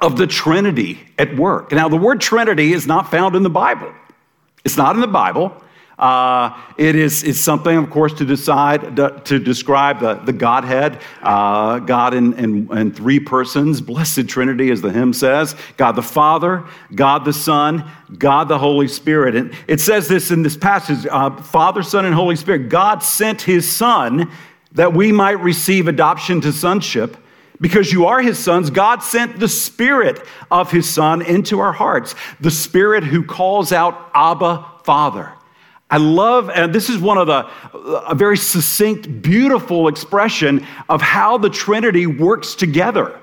of 0.00 0.16
the 0.16 0.26
Trinity 0.26 1.00
at 1.18 1.34
work. 1.36 1.72
Now, 1.72 1.88
the 1.88 1.96
word 1.96 2.20
Trinity 2.20 2.72
is 2.72 2.86
not 2.86 3.10
found 3.10 3.34
in 3.34 3.42
the 3.42 3.50
Bible. 3.50 3.92
It's 4.64 4.76
not 4.76 4.94
in 4.94 5.00
the 5.00 5.08
Bible. 5.08 5.52
Uh, 6.00 6.58
it 6.78 6.96
is 6.96 7.22
it's 7.24 7.38
something, 7.38 7.76
of 7.76 7.90
course, 7.90 8.14
to 8.14 8.24
decide 8.24 8.96
to 8.96 9.38
describe 9.38 10.00
the, 10.00 10.14
the 10.14 10.32
Godhead, 10.32 10.98
uh, 11.20 11.78
God 11.78 12.14
in, 12.14 12.32
in, 12.38 12.74
in, 12.74 12.90
three 12.90 13.20
persons, 13.20 13.82
blessed 13.82 14.26
Trinity, 14.26 14.70
as 14.70 14.80
the 14.80 14.90
hymn 14.90 15.12
says, 15.12 15.54
God 15.76 15.92
the 15.92 16.02
Father, 16.02 16.64
God 16.94 17.26
the 17.26 17.34
Son, 17.34 17.84
God 18.16 18.48
the 18.48 18.56
Holy 18.56 18.88
Spirit. 18.88 19.36
And 19.36 19.52
it 19.68 19.78
says 19.78 20.08
this 20.08 20.30
in 20.30 20.42
this 20.42 20.56
passage: 20.56 21.06
uh, 21.10 21.36
Father, 21.42 21.82
Son, 21.82 22.06
and 22.06 22.14
Holy 22.14 22.36
Spirit. 22.36 22.70
God 22.70 23.02
sent 23.02 23.42
His 23.42 23.70
Son 23.70 24.32
that 24.72 24.94
we 24.94 25.12
might 25.12 25.38
receive 25.40 25.86
adoption 25.86 26.40
to 26.40 26.50
sonship. 26.50 27.18
Because 27.60 27.92
you 27.92 28.06
are 28.06 28.22
his 28.22 28.38
sons, 28.38 28.70
God 28.70 29.02
sent 29.02 29.38
the 29.38 29.48
spirit 29.48 30.24
of 30.50 30.70
his 30.70 30.88
son 30.88 31.20
into 31.20 31.60
our 31.60 31.72
hearts, 31.72 32.14
the 32.40 32.50
spirit 32.50 33.04
who 33.04 33.22
calls 33.22 33.70
out, 33.70 34.10
Abba, 34.14 34.64
Father. 34.84 35.32
I 35.90 35.98
love, 35.98 36.48
and 36.50 36.72
this 36.72 36.88
is 36.88 36.98
one 36.98 37.18
of 37.18 37.26
the, 37.26 37.50
a 38.08 38.14
very 38.14 38.38
succinct, 38.38 39.20
beautiful 39.20 39.88
expression 39.88 40.66
of 40.88 41.02
how 41.02 41.36
the 41.36 41.50
Trinity 41.50 42.06
works 42.06 42.54
together 42.54 43.19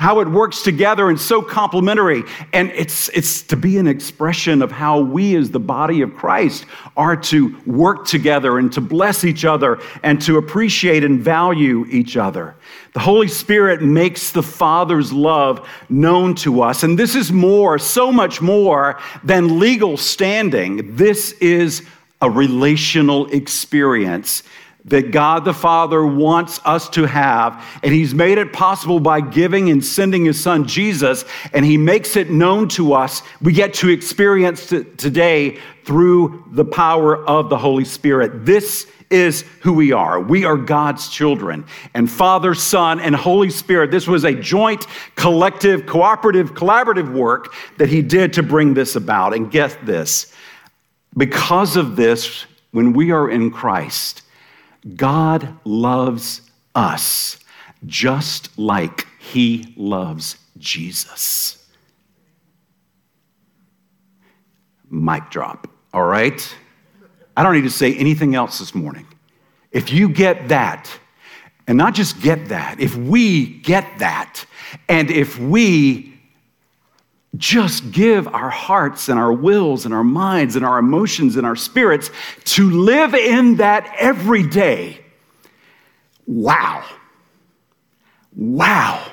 how 0.00 0.20
it 0.20 0.28
works 0.28 0.62
together 0.62 1.10
and 1.10 1.20
so 1.20 1.42
complementary. 1.42 2.22
And 2.54 2.70
it's, 2.70 3.10
it's 3.10 3.42
to 3.42 3.56
be 3.56 3.76
an 3.76 3.86
expression 3.86 4.62
of 4.62 4.72
how 4.72 4.98
we, 4.98 5.36
as 5.36 5.50
the 5.50 5.60
body 5.60 6.00
of 6.00 6.16
Christ, 6.16 6.64
are 6.96 7.16
to 7.16 7.54
work 7.66 8.06
together 8.06 8.58
and 8.58 8.72
to 8.72 8.80
bless 8.80 9.24
each 9.24 9.44
other 9.44 9.78
and 10.02 10.18
to 10.22 10.38
appreciate 10.38 11.04
and 11.04 11.20
value 11.20 11.84
each 11.90 12.16
other. 12.16 12.56
The 12.94 13.00
Holy 13.00 13.28
Spirit 13.28 13.82
makes 13.82 14.30
the 14.30 14.42
Father's 14.42 15.12
love 15.12 15.68
known 15.90 16.34
to 16.36 16.62
us. 16.62 16.82
And 16.82 16.98
this 16.98 17.14
is 17.14 17.30
more, 17.30 17.78
so 17.78 18.10
much 18.10 18.40
more 18.40 18.98
than 19.22 19.58
legal 19.58 19.98
standing. 19.98 20.96
This 20.96 21.32
is 21.32 21.82
a 22.22 22.30
relational 22.30 23.26
experience 23.32 24.44
that 24.90 25.10
God 25.10 25.44
the 25.44 25.54
Father 25.54 26.04
wants 26.04 26.60
us 26.64 26.88
to 26.90 27.06
have. 27.06 27.64
And 27.82 27.92
He's 27.92 28.14
made 28.14 28.38
it 28.38 28.52
possible 28.52 29.00
by 29.00 29.20
giving 29.20 29.70
and 29.70 29.84
sending 29.84 30.24
His 30.24 30.40
Son 30.40 30.66
Jesus, 30.66 31.24
and 31.52 31.64
He 31.64 31.76
makes 31.76 32.16
it 32.16 32.30
known 32.30 32.68
to 32.70 32.92
us. 32.92 33.22
We 33.40 33.52
get 33.52 33.74
to 33.74 33.88
experience 33.88 34.72
it 34.72 34.98
today 34.98 35.58
through 35.84 36.44
the 36.52 36.64
power 36.64 37.24
of 37.26 37.48
the 37.48 37.58
Holy 37.58 37.84
Spirit. 37.84 38.44
This 38.44 38.86
is 39.10 39.44
who 39.62 39.72
we 39.72 39.90
are. 39.90 40.20
We 40.20 40.44
are 40.44 40.56
God's 40.56 41.08
children. 41.08 41.64
And 41.94 42.08
Father, 42.08 42.54
Son, 42.54 43.00
and 43.00 43.14
Holy 43.14 43.50
Spirit, 43.50 43.90
this 43.90 44.06
was 44.06 44.24
a 44.24 44.32
joint, 44.32 44.86
collective, 45.16 45.84
cooperative, 45.86 46.54
collaborative 46.54 47.12
work 47.12 47.52
that 47.78 47.88
He 47.88 48.02
did 48.02 48.32
to 48.34 48.42
bring 48.42 48.74
this 48.74 48.94
about. 48.94 49.34
And 49.34 49.50
get 49.50 49.84
this 49.84 50.32
because 51.16 51.76
of 51.76 51.96
this, 51.96 52.46
when 52.70 52.92
we 52.92 53.10
are 53.10 53.28
in 53.28 53.50
Christ, 53.50 54.22
God 54.96 55.56
loves 55.64 56.42
us 56.74 57.38
just 57.86 58.58
like 58.58 59.06
he 59.18 59.74
loves 59.76 60.36
Jesus. 60.58 61.66
Mic 64.90 65.30
drop, 65.30 65.68
all 65.92 66.04
right? 66.04 66.56
I 67.36 67.42
don't 67.42 67.54
need 67.54 67.62
to 67.62 67.70
say 67.70 67.94
anything 67.94 68.34
else 68.34 68.58
this 68.58 68.74
morning. 68.74 69.06
If 69.70 69.92
you 69.92 70.08
get 70.08 70.48
that, 70.48 70.90
and 71.66 71.78
not 71.78 71.94
just 71.94 72.20
get 72.20 72.48
that, 72.48 72.80
if 72.80 72.96
we 72.96 73.46
get 73.46 73.86
that, 73.98 74.44
and 74.88 75.10
if 75.10 75.38
we 75.38 76.09
just 77.36 77.92
give 77.92 78.26
our 78.28 78.50
hearts 78.50 79.08
and 79.08 79.18
our 79.18 79.32
wills 79.32 79.84
and 79.84 79.94
our 79.94 80.04
minds 80.04 80.56
and 80.56 80.64
our 80.64 80.78
emotions 80.78 81.36
and 81.36 81.46
our 81.46 81.56
spirits 81.56 82.10
to 82.44 82.68
live 82.70 83.14
in 83.14 83.56
that 83.56 83.94
every 83.98 84.46
day. 84.46 85.00
Wow. 86.26 86.84
Wow. 88.36 89.06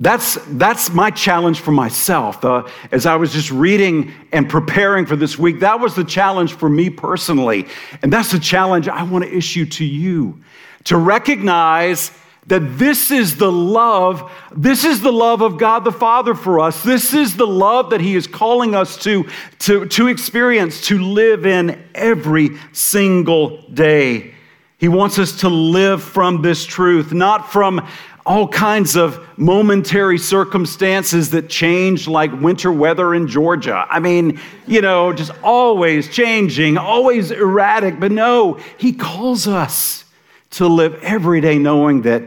That's, 0.00 0.38
that's 0.52 0.90
my 0.90 1.10
challenge 1.10 1.60
for 1.60 1.72
myself. 1.72 2.42
Uh, 2.42 2.66
as 2.90 3.04
I 3.04 3.16
was 3.16 3.32
just 3.32 3.50
reading 3.50 4.12
and 4.32 4.48
preparing 4.48 5.04
for 5.04 5.14
this 5.14 5.38
week, 5.38 5.60
that 5.60 5.78
was 5.78 5.94
the 5.94 6.04
challenge 6.04 6.54
for 6.54 6.70
me 6.70 6.88
personally. 6.88 7.68
And 8.02 8.10
that's 8.10 8.32
the 8.32 8.38
challenge 8.40 8.88
I 8.88 9.02
want 9.02 9.24
to 9.24 9.32
issue 9.32 9.66
to 9.66 9.84
you 9.84 10.42
to 10.84 10.96
recognize 10.96 12.12
that 12.50 12.78
this 12.78 13.12
is 13.12 13.36
the 13.36 13.50
love, 13.50 14.28
this 14.50 14.84
is 14.84 15.00
the 15.00 15.12
love 15.12 15.40
of 15.40 15.56
God 15.56 15.84
the 15.84 15.92
Father 15.92 16.34
for 16.34 16.58
us. 16.58 16.82
This 16.82 17.14
is 17.14 17.36
the 17.36 17.46
love 17.46 17.90
that 17.90 18.00
He 18.00 18.16
is 18.16 18.26
calling 18.26 18.74
us 18.74 18.98
to, 19.04 19.28
to, 19.60 19.86
to 19.86 20.08
experience, 20.08 20.80
to 20.88 20.98
live 20.98 21.46
in 21.46 21.80
every 21.94 22.58
single 22.72 23.62
day. 23.68 24.34
He 24.78 24.88
wants 24.88 25.16
us 25.20 25.40
to 25.42 25.48
live 25.48 26.02
from 26.02 26.42
this 26.42 26.66
truth, 26.66 27.12
not 27.12 27.52
from 27.52 27.86
all 28.26 28.48
kinds 28.48 28.96
of 28.96 29.24
momentary 29.38 30.18
circumstances 30.18 31.30
that 31.30 31.48
change, 31.48 32.08
like 32.08 32.32
winter 32.40 32.72
weather 32.72 33.14
in 33.14 33.28
Georgia. 33.28 33.86
I 33.88 34.00
mean, 34.00 34.40
you 34.66 34.80
know, 34.80 35.12
just 35.12 35.30
always 35.44 36.08
changing, 36.08 36.78
always 36.78 37.30
erratic. 37.30 38.00
But 38.00 38.10
no, 38.10 38.54
He 38.76 38.92
calls 38.92 39.46
us 39.46 40.04
to 40.50 40.66
live 40.66 41.02
every 41.02 41.40
day 41.40 41.58
knowing 41.58 42.02
that 42.02 42.22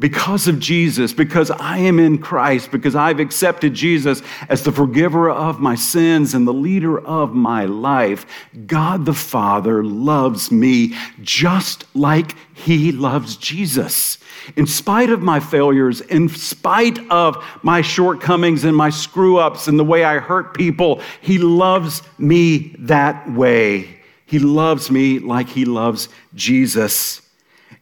because 0.00 0.48
of 0.48 0.58
Jesus, 0.58 1.12
because 1.12 1.50
I 1.50 1.76
am 1.76 1.98
in 1.98 2.16
Christ, 2.16 2.70
because 2.70 2.96
I've 2.96 3.20
accepted 3.20 3.74
Jesus 3.74 4.22
as 4.48 4.62
the 4.62 4.72
forgiver 4.72 5.30
of 5.30 5.60
my 5.60 5.74
sins 5.74 6.32
and 6.32 6.48
the 6.48 6.54
leader 6.54 6.98
of 6.98 7.34
my 7.34 7.66
life, 7.66 8.24
God 8.66 9.04
the 9.04 9.12
Father 9.12 9.84
loves 9.84 10.50
me 10.50 10.96
just 11.20 11.84
like 11.94 12.34
He 12.54 12.92
loves 12.92 13.36
Jesus. 13.36 14.16
In 14.56 14.66
spite 14.66 15.10
of 15.10 15.20
my 15.20 15.38
failures, 15.38 16.00
in 16.00 16.30
spite 16.30 16.98
of 17.10 17.44
my 17.62 17.82
shortcomings 17.82 18.64
and 18.64 18.74
my 18.74 18.88
screw 18.88 19.36
ups 19.36 19.68
and 19.68 19.78
the 19.78 19.84
way 19.84 20.02
I 20.02 20.18
hurt 20.18 20.54
people, 20.54 21.02
He 21.20 21.36
loves 21.36 22.02
me 22.16 22.74
that 22.78 23.30
way. 23.30 24.00
He 24.24 24.38
loves 24.38 24.90
me 24.90 25.18
like 25.18 25.48
He 25.48 25.66
loves 25.66 26.08
Jesus. 26.34 27.20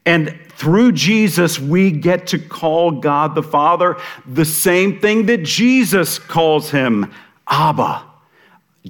And 0.08 0.40
through 0.52 0.92
Jesus, 0.92 1.58
we 1.58 1.90
get 1.90 2.28
to 2.28 2.38
call 2.38 2.92
God 2.92 3.34
the 3.34 3.42
Father 3.42 3.98
the 4.26 4.46
same 4.46 5.00
thing 5.00 5.26
that 5.26 5.42
Jesus 5.42 6.18
calls 6.18 6.70
him 6.70 7.12
Abba, 7.46 8.04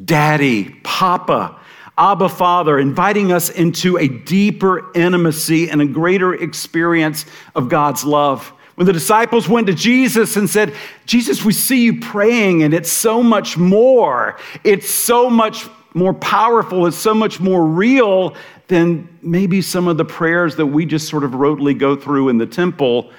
Daddy, 0.05 0.71
Papa. 0.85 1.59
Abba 1.99 2.29
Father, 2.29 2.79
inviting 2.79 3.33
us 3.33 3.51
into 3.51 3.99
a 3.99 4.07
deeper 4.07 4.93
intimacy 4.95 5.69
and 5.69 5.83
a 5.83 5.87
greater 5.87 6.35
experience 6.35 7.27
of 7.57 7.69
God's 7.69 8.05
love. 8.05 8.53
When 8.77 8.87
the 8.87 8.93
disciples 8.93 9.49
went 9.49 9.67
to 9.67 9.75
Jesus 9.75 10.37
and 10.37 10.49
said, 10.49 10.73
Jesus, 11.05 11.45
we 11.45 11.53
see 11.53 11.83
you 11.83 11.99
praying, 11.99 12.63
and 12.63 12.73
it's 12.73 12.93
so 12.93 13.25
much 13.25 13.59
more. 13.59 14.39
It's 14.63 14.89
so 14.89 15.29
much 15.29 15.67
more 15.95 16.15
powerful, 16.15 16.87
it's 16.87 16.97
so 16.97 17.15
much 17.15 17.41
more 17.41 17.65
real 17.67 18.37
than 18.69 19.09
maybe 19.23 19.61
some 19.61 19.89
of 19.89 19.97
the 19.97 20.05
prayers 20.05 20.57
that 20.57 20.67
we 20.67 20.87
just 20.87 21.09
sort 21.09 21.25
of 21.25 21.33
rotely 21.33 21.77
go 21.77 21.97
through 21.97 22.29
in 22.29 22.39
the 22.39 22.47
temple. 22.47 23.11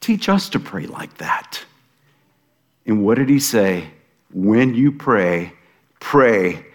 Teach 0.00 0.28
us 0.28 0.48
to 0.50 0.60
pray 0.60 0.86
like 0.86 1.18
that. 1.18 1.64
And 2.86 3.04
what 3.04 3.16
did 3.16 3.28
he 3.28 3.38
say? 3.38 3.90
When 4.32 4.74
you 4.74 4.92
pray, 4.92 5.52
pray, 6.00 6.66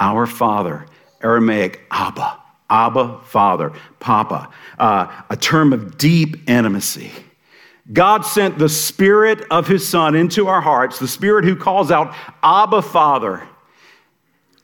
Our 0.00 0.26
Father, 0.26 0.86
Aramaic, 1.22 1.82
Abba, 1.90 2.38
Abba, 2.68 3.20
Father, 3.24 3.72
Papa, 4.00 4.50
uh, 4.78 5.22
a 5.30 5.36
term 5.36 5.72
of 5.72 5.98
deep 5.98 6.48
intimacy. 6.48 7.10
God 7.92 8.22
sent 8.22 8.58
the 8.58 8.68
Spirit 8.68 9.44
of 9.50 9.68
His 9.68 9.86
Son 9.86 10.14
into 10.14 10.48
our 10.48 10.60
hearts, 10.60 10.98
the 10.98 11.08
Spirit 11.08 11.44
who 11.44 11.54
calls 11.54 11.90
out, 11.90 12.14
Abba, 12.42 12.82
Father. 12.82 13.46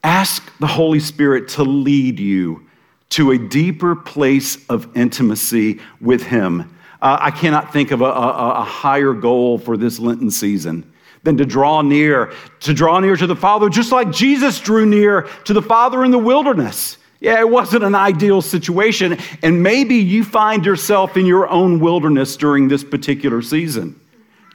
Ask 0.04 0.56
the 0.58 0.66
Holy 0.66 1.00
Spirit 1.00 1.48
to 1.48 1.62
lead 1.62 2.18
you 2.18 2.66
to 3.10 3.32
a 3.32 3.38
deeper 3.38 3.94
place 3.94 4.64
of 4.68 4.96
intimacy 4.96 5.80
with 6.00 6.22
Him. 6.22 6.76
Uh, 7.00 7.18
I 7.20 7.30
cannot 7.30 7.72
think 7.72 7.90
of 7.90 8.00
a, 8.00 8.06
a, 8.06 8.60
a 8.60 8.64
higher 8.64 9.12
goal 9.12 9.58
for 9.58 9.76
this 9.76 9.98
Lenten 9.98 10.30
season 10.30 10.92
than 11.22 11.36
to 11.36 11.44
draw 11.44 11.82
near, 11.82 12.32
to 12.60 12.74
draw 12.74 12.98
near 13.00 13.16
to 13.16 13.26
the 13.26 13.36
Father, 13.36 13.68
just 13.68 13.92
like 13.92 14.10
Jesus 14.10 14.60
drew 14.60 14.86
near 14.86 15.22
to 15.44 15.52
the 15.52 15.62
Father 15.62 16.04
in 16.04 16.10
the 16.10 16.18
wilderness. 16.18 16.98
Yeah, 17.20 17.38
it 17.38 17.48
wasn't 17.48 17.84
an 17.84 17.94
ideal 17.94 18.42
situation, 18.42 19.16
and 19.42 19.62
maybe 19.62 19.94
you 19.94 20.24
find 20.24 20.66
yourself 20.66 21.16
in 21.16 21.24
your 21.24 21.48
own 21.48 21.78
wilderness 21.78 22.36
during 22.36 22.66
this 22.66 22.82
particular 22.82 23.42
season. 23.42 24.00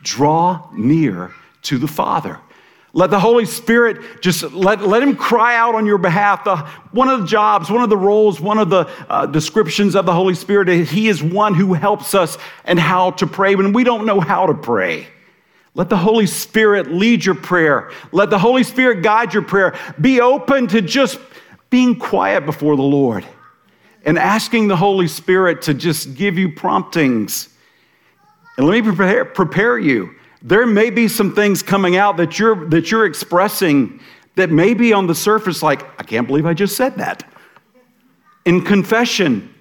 Draw 0.03 0.69
near 0.73 1.31
to 1.63 1.77
the 1.77 1.87
Father. 1.87 2.39
Let 2.93 3.11
the 3.11 3.19
Holy 3.19 3.45
Spirit 3.45 4.21
just 4.21 4.43
let, 4.53 4.81
let 4.81 5.03
Him 5.03 5.15
cry 5.15 5.55
out 5.55 5.75
on 5.75 5.85
your 5.85 5.97
behalf. 5.97 6.43
The, 6.43 6.57
one 6.91 7.09
of 7.09 7.21
the 7.21 7.27
jobs, 7.27 7.69
one 7.69 7.83
of 7.83 7.89
the 7.89 7.97
roles, 7.97 8.39
one 8.39 8.57
of 8.57 8.69
the 8.69 8.89
uh, 9.09 9.25
descriptions 9.25 9.95
of 9.95 10.05
the 10.05 10.13
Holy 10.13 10.33
Spirit, 10.33 10.87
He 10.87 11.07
is 11.07 11.21
one 11.21 11.53
who 11.53 11.73
helps 11.73 12.15
us 12.15 12.37
and 12.63 12.79
how 12.79 13.11
to 13.11 13.27
pray 13.27 13.55
when 13.55 13.73
we 13.73 13.83
don't 13.83 14.05
know 14.05 14.19
how 14.19 14.47
to 14.47 14.53
pray. 14.53 15.07
Let 15.75 15.89
the 15.89 15.97
Holy 15.97 16.25
Spirit 16.25 16.91
lead 16.91 17.23
your 17.23 17.35
prayer. 17.35 17.91
Let 18.11 18.31
the 18.31 18.39
Holy 18.39 18.63
Spirit 18.63 19.03
guide 19.03 19.33
your 19.33 19.43
prayer. 19.43 19.77
Be 20.01 20.21
open 20.21 20.65
to 20.67 20.81
just 20.81 21.19
being 21.69 21.99
quiet 21.99 22.47
before 22.47 22.75
the 22.75 22.81
Lord 22.81 23.23
and 24.03 24.17
asking 24.17 24.69
the 24.69 24.75
Holy 24.75 25.07
Spirit 25.07 25.61
to 25.63 25.75
just 25.75 26.15
give 26.15 26.37
you 26.37 26.51
promptings. 26.51 27.49
And 28.57 28.65
let 28.65 28.73
me 28.73 28.81
prepare, 28.81 29.25
prepare 29.25 29.77
you 29.77 30.15
there 30.41 30.65
may 30.65 30.89
be 30.89 31.07
some 31.07 31.33
things 31.33 31.63
coming 31.63 31.97
out 31.97 32.17
that 32.17 32.37
you're, 32.37 32.69
that 32.69 32.91
you're 32.91 33.05
expressing 33.05 33.99
that 34.35 34.51
may 34.51 34.73
be 34.73 34.93
on 34.93 35.07
the 35.07 35.15
surface 35.15 35.63
like, 35.63 35.83
I 35.99 36.03
can't 36.03 36.27
believe 36.27 36.45
I 36.45 36.53
just 36.53 36.77
said 36.77 36.95
that. 36.97 37.23
In 38.45 38.63
confession, 38.63 39.53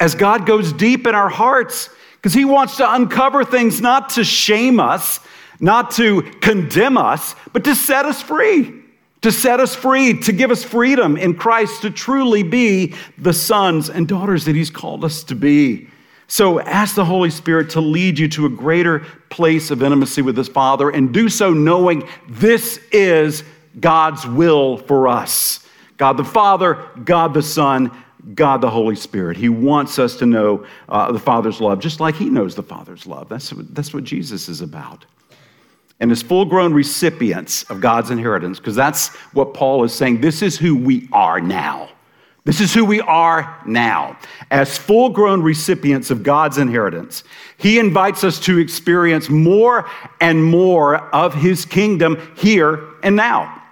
as 0.00 0.14
God 0.14 0.46
goes 0.46 0.72
deep 0.72 1.06
in 1.06 1.14
our 1.14 1.28
hearts, 1.28 1.90
because 2.16 2.34
He 2.34 2.44
wants 2.44 2.76
to 2.78 2.94
uncover 2.94 3.44
things 3.44 3.80
not 3.80 4.10
to 4.10 4.24
shame 4.24 4.80
us, 4.80 5.20
not 5.60 5.90
to 5.92 6.22
condemn 6.40 6.98
us, 6.98 7.34
but 7.52 7.64
to 7.64 7.74
set 7.74 8.04
us 8.04 8.20
free. 8.20 8.74
To 9.22 9.30
set 9.30 9.60
us 9.60 9.74
free, 9.74 10.18
to 10.20 10.32
give 10.32 10.50
us 10.50 10.64
freedom 10.64 11.18
in 11.18 11.34
Christ 11.34 11.82
to 11.82 11.90
truly 11.90 12.42
be 12.42 12.94
the 13.18 13.34
sons 13.34 13.90
and 13.90 14.08
daughters 14.08 14.46
that 14.46 14.56
He's 14.56 14.70
called 14.70 15.04
us 15.04 15.22
to 15.24 15.34
be. 15.34 15.89
So 16.30 16.60
ask 16.60 16.94
the 16.94 17.04
Holy 17.04 17.28
Spirit 17.28 17.70
to 17.70 17.80
lead 17.80 18.16
you 18.16 18.28
to 18.28 18.46
a 18.46 18.48
greater 18.48 19.00
place 19.30 19.72
of 19.72 19.82
intimacy 19.82 20.22
with 20.22 20.36
His 20.36 20.46
Father 20.46 20.88
and 20.88 21.12
do 21.12 21.28
so 21.28 21.52
knowing 21.52 22.08
this 22.28 22.78
is 22.92 23.42
God's 23.80 24.24
will 24.28 24.76
for 24.76 25.08
us. 25.08 25.66
God 25.96 26.16
the 26.16 26.24
Father, 26.24 26.86
God 27.04 27.34
the 27.34 27.42
Son, 27.42 27.90
God 28.36 28.60
the 28.60 28.70
Holy 28.70 28.94
Spirit. 28.94 29.38
He 29.38 29.48
wants 29.48 29.98
us 29.98 30.14
to 30.18 30.26
know 30.26 30.64
uh, 30.88 31.10
the 31.10 31.18
Father's 31.18 31.60
love, 31.60 31.80
just 31.80 31.98
like 31.98 32.14
He 32.14 32.30
knows 32.30 32.54
the 32.54 32.62
Father's 32.62 33.08
love. 33.08 33.28
That's, 33.28 33.52
that's 33.70 33.92
what 33.92 34.04
Jesus 34.04 34.48
is 34.48 34.60
about. 34.60 35.06
And 35.98 36.12
as 36.12 36.22
full 36.22 36.44
grown 36.44 36.72
recipients 36.72 37.64
of 37.64 37.80
God's 37.80 38.10
inheritance, 38.10 38.60
because 38.60 38.76
that's 38.76 39.08
what 39.32 39.52
Paul 39.52 39.82
is 39.82 39.92
saying, 39.92 40.20
this 40.20 40.42
is 40.42 40.56
who 40.56 40.76
we 40.76 41.08
are 41.10 41.40
now. 41.40 41.88
This 42.44 42.60
is 42.60 42.72
who 42.72 42.84
we 42.84 43.00
are 43.00 43.60
now. 43.66 44.16
As 44.50 44.78
full 44.78 45.10
grown 45.10 45.42
recipients 45.42 46.10
of 46.10 46.22
God's 46.22 46.58
inheritance, 46.58 47.22
He 47.58 47.78
invites 47.78 48.24
us 48.24 48.40
to 48.40 48.58
experience 48.58 49.28
more 49.28 49.88
and 50.20 50.42
more 50.42 50.96
of 51.14 51.34
His 51.34 51.64
kingdom 51.64 52.32
here 52.36 52.94
and 53.02 53.14
now. 53.14 53.62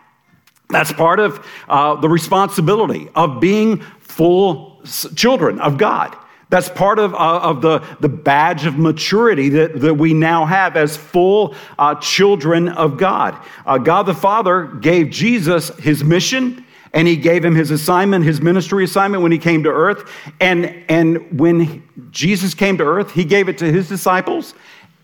That's 0.70 0.92
part 0.92 1.18
of 1.18 1.44
uh, 1.68 1.94
the 1.96 2.10
responsibility 2.10 3.08
of 3.14 3.40
being 3.40 3.80
full 4.00 4.82
children 5.14 5.60
of 5.60 5.78
God. 5.78 6.14
That's 6.50 6.68
part 6.68 6.98
of, 6.98 7.14
uh, 7.14 7.40
of 7.42 7.60
the, 7.60 7.80
the 8.00 8.08
badge 8.08 8.64
of 8.64 8.78
maturity 8.78 9.50
that, 9.50 9.80
that 9.80 9.94
we 9.94 10.14
now 10.14 10.46
have 10.46 10.76
as 10.76 10.96
full 10.96 11.54
uh, 11.78 11.94
children 11.96 12.68
of 12.68 12.96
God. 12.96 13.38
Uh, 13.66 13.78
God 13.78 14.04
the 14.04 14.14
Father 14.14 14.64
gave 14.64 15.10
Jesus 15.10 15.68
his 15.76 16.02
mission 16.02 16.64
and 16.92 17.06
he 17.06 17.16
gave 17.16 17.44
him 17.44 17.54
his 17.54 17.70
assignment, 17.70 18.24
his 18.24 18.40
ministry 18.40 18.84
assignment 18.84 19.22
when 19.22 19.32
he 19.32 19.38
came 19.38 19.62
to 19.62 19.70
earth. 19.70 20.10
And, 20.40 20.84
and 20.88 21.38
when 21.38 21.82
Jesus 22.10 22.54
came 22.54 22.78
to 22.78 22.84
earth, 22.84 23.12
he 23.12 23.24
gave 23.24 23.48
it 23.48 23.58
to 23.58 23.70
his 23.70 23.88
disciples 23.88 24.54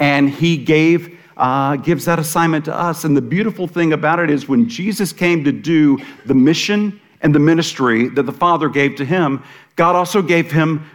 and 0.01 0.31
he 0.31 0.57
gave, 0.57 1.19
uh, 1.37 1.77
gives 1.77 2.05
that 2.07 2.19
assignment 2.19 2.65
to 2.67 2.75
us. 2.75 3.05
And 3.05 3.17
the 3.17 3.23
beautiful 3.23 3.67
thing 3.67 3.93
about 3.93 4.19
it 4.19 4.31
is 4.31 4.49
when 4.49 4.69
Jesus 4.69 5.13
came 5.13 5.45
to 5.45 5.53
do 5.53 5.99
the 6.27 6.35
mission 6.35 7.01
and 7.21 7.35
the 7.35 7.39
ministry 7.41 8.09
that 8.09 8.25
the 8.25 8.33
Father 8.33 8.69
gave 8.69 8.97
to 8.97 9.05
him, 9.05 9.43
God 9.77 9.97
also 9.97 10.23
gave 10.23 10.51
him 10.51 10.89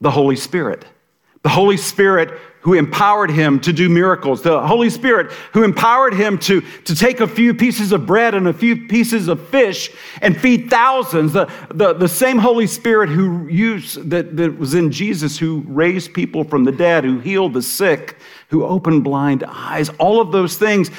the 0.00 0.10
Holy 0.10 0.36
Spirit. 0.36 0.84
The 1.42 1.48
Holy 1.48 1.76
Spirit 1.76 2.38
who 2.62 2.74
empowered 2.74 3.30
him 3.30 3.58
to 3.58 3.72
do 3.72 3.88
miracles, 3.88 4.40
the 4.42 4.64
Holy 4.64 4.88
Spirit 4.88 5.32
who 5.52 5.64
empowered 5.64 6.14
him 6.14 6.38
to, 6.38 6.60
to 6.60 6.94
take 6.94 7.20
a 7.20 7.26
few 7.26 7.52
pieces 7.52 7.90
of 7.90 8.06
bread 8.06 8.34
and 8.34 8.46
a 8.46 8.52
few 8.52 8.86
pieces 8.86 9.26
of 9.26 9.48
fish 9.48 9.90
and 10.20 10.40
feed 10.40 10.70
thousands, 10.70 11.32
the, 11.32 11.50
the, 11.74 11.92
the 11.92 12.08
same 12.08 12.38
Holy 12.38 12.68
Spirit 12.68 13.08
who 13.08 13.48
used, 13.48 14.08
that, 14.08 14.36
that 14.36 14.56
was 14.58 14.74
in 14.74 14.92
Jesus, 14.92 15.36
who 15.36 15.64
raised 15.66 16.14
people 16.14 16.44
from 16.44 16.62
the 16.62 16.70
dead, 16.70 17.02
who 17.02 17.18
healed 17.18 17.52
the 17.52 17.62
sick, 17.62 18.16
who 18.48 18.64
opened 18.64 19.02
blind 19.02 19.42
eyes, 19.48 19.88
all 19.98 20.20
of 20.20 20.30
those 20.30 20.56
things, 20.56 20.90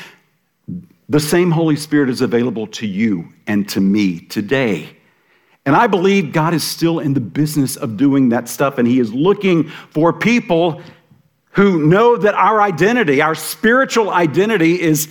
the 1.07 1.19
same 1.19 1.49
Holy 1.49 1.77
Spirit 1.77 2.09
is 2.09 2.19
available 2.19 2.67
to 2.67 2.85
you 2.85 3.29
and 3.47 3.69
to 3.69 3.79
me 3.79 4.19
today. 4.19 4.97
And 5.65 5.77
I 5.77 5.87
believe 5.87 6.33
God 6.33 6.53
is 6.53 6.63
still 6.63 6.99
in 6.99 7.13
the 7.13 7.21
business 7.21 7.77
of 7.77 7.95
doing 7.95 8.29
that 8.29 8.49
stuff, 8.49 8.77
and 8.79 8.87
He 8.87 8.99
is 8.99 9.13
looking 9.13 9.69
for 9.69 10.11
people 10.11 10.81
who 11.53 11.85
know 11.85 12.17
that 12.17 12.33
our 12.33 12.61
identity, 12.61 13.21
our 13.21 13.35
spiritual 13.35 14.09
identity, 14.09 14.81
is 14.81 15.07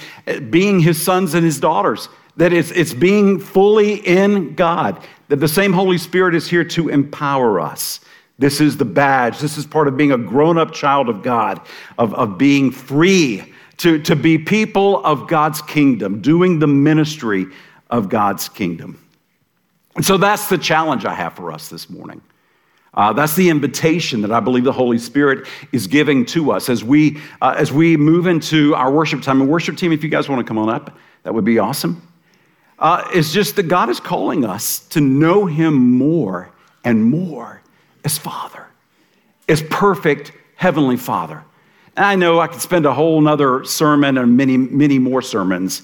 being 0.50 0.81
his 0.81 1.00
sons 1.00 1.35
and 1.35 1.44
his 1.44 1.61
daughters, 1.61 2.09
that 2.37 2.52
it's, 2.52 2.70
it's 2.72 2.94
being 2.94 3.38
fully 3.38 3.94
in 3.94 4.55
God, 4.55 5.02
that 5.28 5.37
the 5.37 5.48
same 5.48 5.72
Holy 5.72 5.98
Spirit 5.98 6.35
is 6.35 6.48
here 6.48 6.64
to 6.64 6.88
empower 6.88 7.61
us, 7.61 8.00
This 8.38 8.61
is 8.61 8.76
the 8.76 8.85
badge. 8.85 9.38
This 9.38 9.57
is 9.57 9.66
part 9.66 9.87
of 9.87 9.96
being 9.96 10.11
a 10.11 10.18
grown 10.18 10.59
up 10.59 10.72
child 10.72 11.09
of 11.09 11.22
God, 11.22 11.61
of, 11.96 12.12
of 12.14 12.38
being 12.38 12.72
free 12.72 13.52
to, 13.78 14.00
to 14.02 14.16
be 14.16 14.38
people 14.38 15.05
of 15.05 15.28
God's 15.28 15.62
kingdom, 15.62 16.20
doing 16.20 16.59
the 16.59 16.66
ministry 16.66 17.46
of 17.90 18.09
God's 18.09 18.48
kingdom. 18.48 18.98
And 19.94 20.05
so 20.05 20.16
that's 20.16 20.48
the 20.48 20.59
challenge 20.59 21.05
I 21.05 21.14
have 21.14 21.35
for 21.35 21.52
us 21.52 21.68
this 21.68 21.88
morning. 21.90 22.22
Uh, 22.94 23.12
that's 23.12 23.35
the 23.35 23.48
invitation 23.48 24.20
that 24.20 24.33
I 24.33 24.40
believe 24.40 24.64
the 24.64 24.72
Holy 24.72 24.98
Spirit 24.98 25.48
is 25.72 25.87
giving 25.87 26.26
to 26.26 26.52
us 26.52 26.68
as 26.68 26.85
we, 26.85 27.18
uh, 27.40 27.55
as 27.57 27.72
we 27.72 27.96
move 27.96 28.26
into 28.26 28.74
our 28.74 28.90
worship 28.90 29.22
time. 29.22 29.40
And, 29.40 29.48
worship 29.48 29.76
team, 29.76 29.92
if 29.92 30.05
you 30.05 30.11
guys 30.11 30.28
want 30.28 30.40
to 30.40 30.44
come 30.44 30.59
on 30.59 30.68
up, 30.68 30.96
that 31.22 31.33
would 31.33 31.44
be 31.44 31.59
awesome. 31.59 32.07
Uh, 32.78 33.09
it's 33.14 33.33
just 33.33 33.57
that 33.57 33.64
God 33.64 33.88
is 33.88 33.98
calling 33.98 34.44
us 34.44 34.81
to 34.88 35.00
know 35.00 35.46
Him 35.46 35.96
more 35.96 36.50
and 36.85 37.02
more 37.05 37.62
as 38.05 38.18
Father, 38.18 38.66
as 39.48 39.62
perfect 39.62 40.33
Heavenly 40.57 40.96
Father. 40.96 41.42
And 41.96 42.05
I 42.05 42.14
know 42.16 42.40
I 42.40 42.46
could 42.46 42.61
spend 42.61 42.85
a 42.85 42.92
whole 42.92 43.20
nother 43.20 43.64
sermon 43.64 44.18
and 44.18 44.37
many, 44.37 44.57
many 44.57 44.98
more 44.98 45.22
sermons 45.22 45.83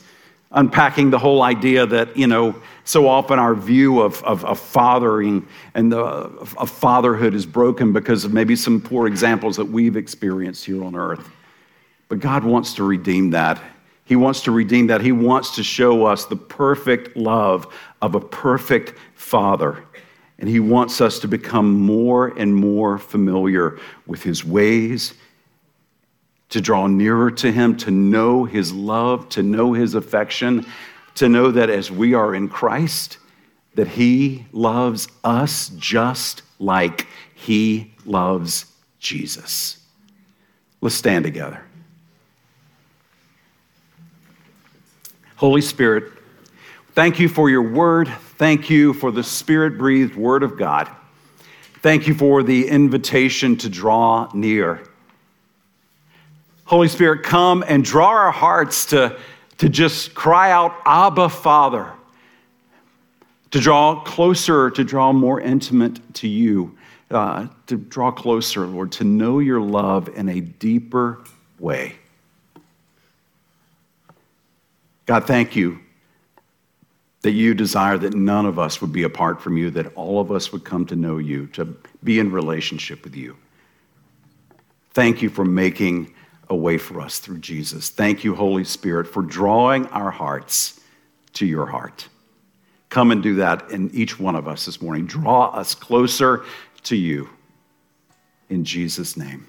unpacking 0.52 1.10
the 1.10 1.18
whole 1.18 1.42
idea 1.42 1.84
that, 1.86 2.16
you 2.16 2.26
know, 2.26 2.54
so 2.84 3.06
often 3.06 3.38
our 3.38 3.54
view 3.54 4.00
of, 4.00 4.22
of, 4.24 4.44
of 4.44 4.58
fathering 4.58 5.46
and 5.74 5.92
the, 5.92 5.98
of 5.98 6.70
fatherhood 6.70 7.34
is 7.34 7.44
broken 7.44 7.92
because 7.92 8.24
of 8.24 8.32
maybe 8.32 8.56
some 8.56 8.80
poor 8.80 9.06
examples 9.06 9.56
that 9.56 9.66
we've 9.66 9.96
experienced 9.96 10.64
here 10.64 10.82
on 10.82 10.94
earth. 10.96 11.28
But 12.08 12.20
God 12.20 12.44
wants 12.44 12.74
to 12.74 12.84
redeem 12.84 13.30
that. 13.30 13.62
He 14.04 14.16
wants 14.16 14.42
to 14.44 14.50
redeem 14.50 14.86
that. 14.86 15.02
He 15.02 15.12
wants 15.12 15.54
to 15.56 15.62
show 15.62 16.06
us 16.06 16.24
the 16.24 16.36
perfect 16.36 17.14
love 17.14 17.70
of 18.00 18.14
a 18.14 18.20
perfect 18.20 18.94
father. 19.14 19.84
And 20.38 20.48
He 20.48 20.60
wants 20.60 21.02
us 21.02 21.18
to 21.18 21.28
become 21.28 21.78
more 21.78 22.28
and 22.38 22.56
more 22.56 22.96
familiar 22.96 23.78
with 24.06 24.22
His 24.22 24.46
ways 24.46 25.12
to 26.50 26.60
draw 26.60 26.86
nearer 26.86 27.30
to 27.30 27.52
Him, 27.52 27.76
to 27.78 27.90
know 27.90 28.44
His 28.44 28.72
love, 28.72 29.28
to 29.30 29.42
know 29.42 29.72
His 29.72 29.94
affection, 29.94 30.66
to 31.16 31.28
know 31.28 31.50
that 31.50 31.70
as 31.70 31.90
we 31.90 32.14
are 32.14 32.34
in 32.34 32.48
Christ, 32.48 33.18
that 33.74 33.88
He 33.88 34.46
loves 34.52 35.08
us 35.24 35.70
just 35.76 36.42
like 36.58 37.06
He 37.34 37.92
loves 38.04 38.66
Jesus. 38.98 39.78
Let's 40.80 40.94
stand 40.94 41.24
together. 41.24 41.62
Holy 45.36 45.60
Spirit, 45.60 46.12
thank 46.92 47.20
you 47.20 47.28
for 47.28 47.48
your 47.48 47.62
word. 47.62 48.08
Thank 48.38 48.70
you 48.70 48.92
for 48.92 49.12
the 49.12 49.22
spirit 49.22 49.78
breathed 49.78 50.16
word 50.16 50.42
of 50.42 50.56
God. 50.56 50.88
Thank 51.80 52.08
you 52.08 52.14
for 52.14 52.42
the 52.42 52.68
invitation 52.68 53.56
to 53.58 53.68
draw 53.68 54.28
near. 54.34 54.87
Holy 56.68 56.88
Spirit, 56.88 57.22
come 57.22 57.64
and 57.66 57.82
draw 57.82 58.08
our 58.08 58.30
hearts 58.30 58.84
to, 58.84 59.18
to 59.56 59.70
just 59.70 60.14
cry 60.14 60.50
out, 60.50 60.74
Abba, 60.84 61.30
Father, 61.30 61.90
to 63.52 63.58
draw 63.58 63.98
closer, 64.02 64.68
to 64.72 64.84
draw 64.84 65.10
more 65.14 65.40
intimate 65.40 65.98
to 66.12 66.28
you, 66.28 66.76
uh, 67.10 67.46
to 67.68 67.78
draw 67.78 68.10
closer, 68.10 68.66
Lord, 68.66 68.92
to 68.92 69.04
know 69.04 69.38
your 69.38 69.62
love 69.62 70.10
in 70.14 70.28
a 70.28 70.40
deeper 70.40 71.24
way. 71.58 71.96
God, 75.06 75.26
thank 75.26 75.56
you 75.56 75.78
that 77.22 77.30
you 77.30 77.54
desire 77.54 77.96
that 77.96 78.12
none 78.12 78.44
of 78.44 78.58
us 78.58 78.82
would 78.82 78.92
be 78.92 79.04
apart 79.04 79.40
from 79.40 79.56
you, 79.56 79.70
that 79.70 79.90
all 79.94 80.20
of 80.20 80.30
us 80.30 80.52
would 80.52 80.64
come 80.64 80.84
to 80.84 80.96
know 80.96 81.16
you, 81.16 81.46
to 81.46 81.64
be 82.04 82.18
in 82.18 82.30
relationship 82.30 83.04
with 83.04 83.16
you. 83.16 83.38
Thank 84.92 85.22
you 85.22 85.30
for 85.30 85.46
making 85.46 86.12
a 86.50 86.56
way 86.56 86.78
for 86.78 87.00
us 87.00 87.18
through 87.18 87.38
Jesus. 87.38 87.90
Thank 87.90 88.24
you, 88.24 88.34
Holy 88.34 88.64
Spirit, 88.64 89.06
for 89.06 89.22
drawing 89.22 89.86
our 89.86 90.10
hearts 90.10 90.80
to 91.34 91.46
your 91.46 91.66
heart. 91.66 92.08
Come 92.88 93.10
and 93.10 93.22
do 93.22 93.34
that 93.36 93.70
in 93.70 93.90
each 93.94 94.18
one 94.18 94.34
of 94.34 94.48
us 94.48 94.64
this 94.66 94.80
morning. 94.80 95.06
Draw 95.06 95.50
us 95.50 95.74
closer 95.74 96.44
to 96.84 96.96
you. 96.96 97.28
In 98.48 98.64
Jesus' 98.64 99.16
name. 99.16 99.46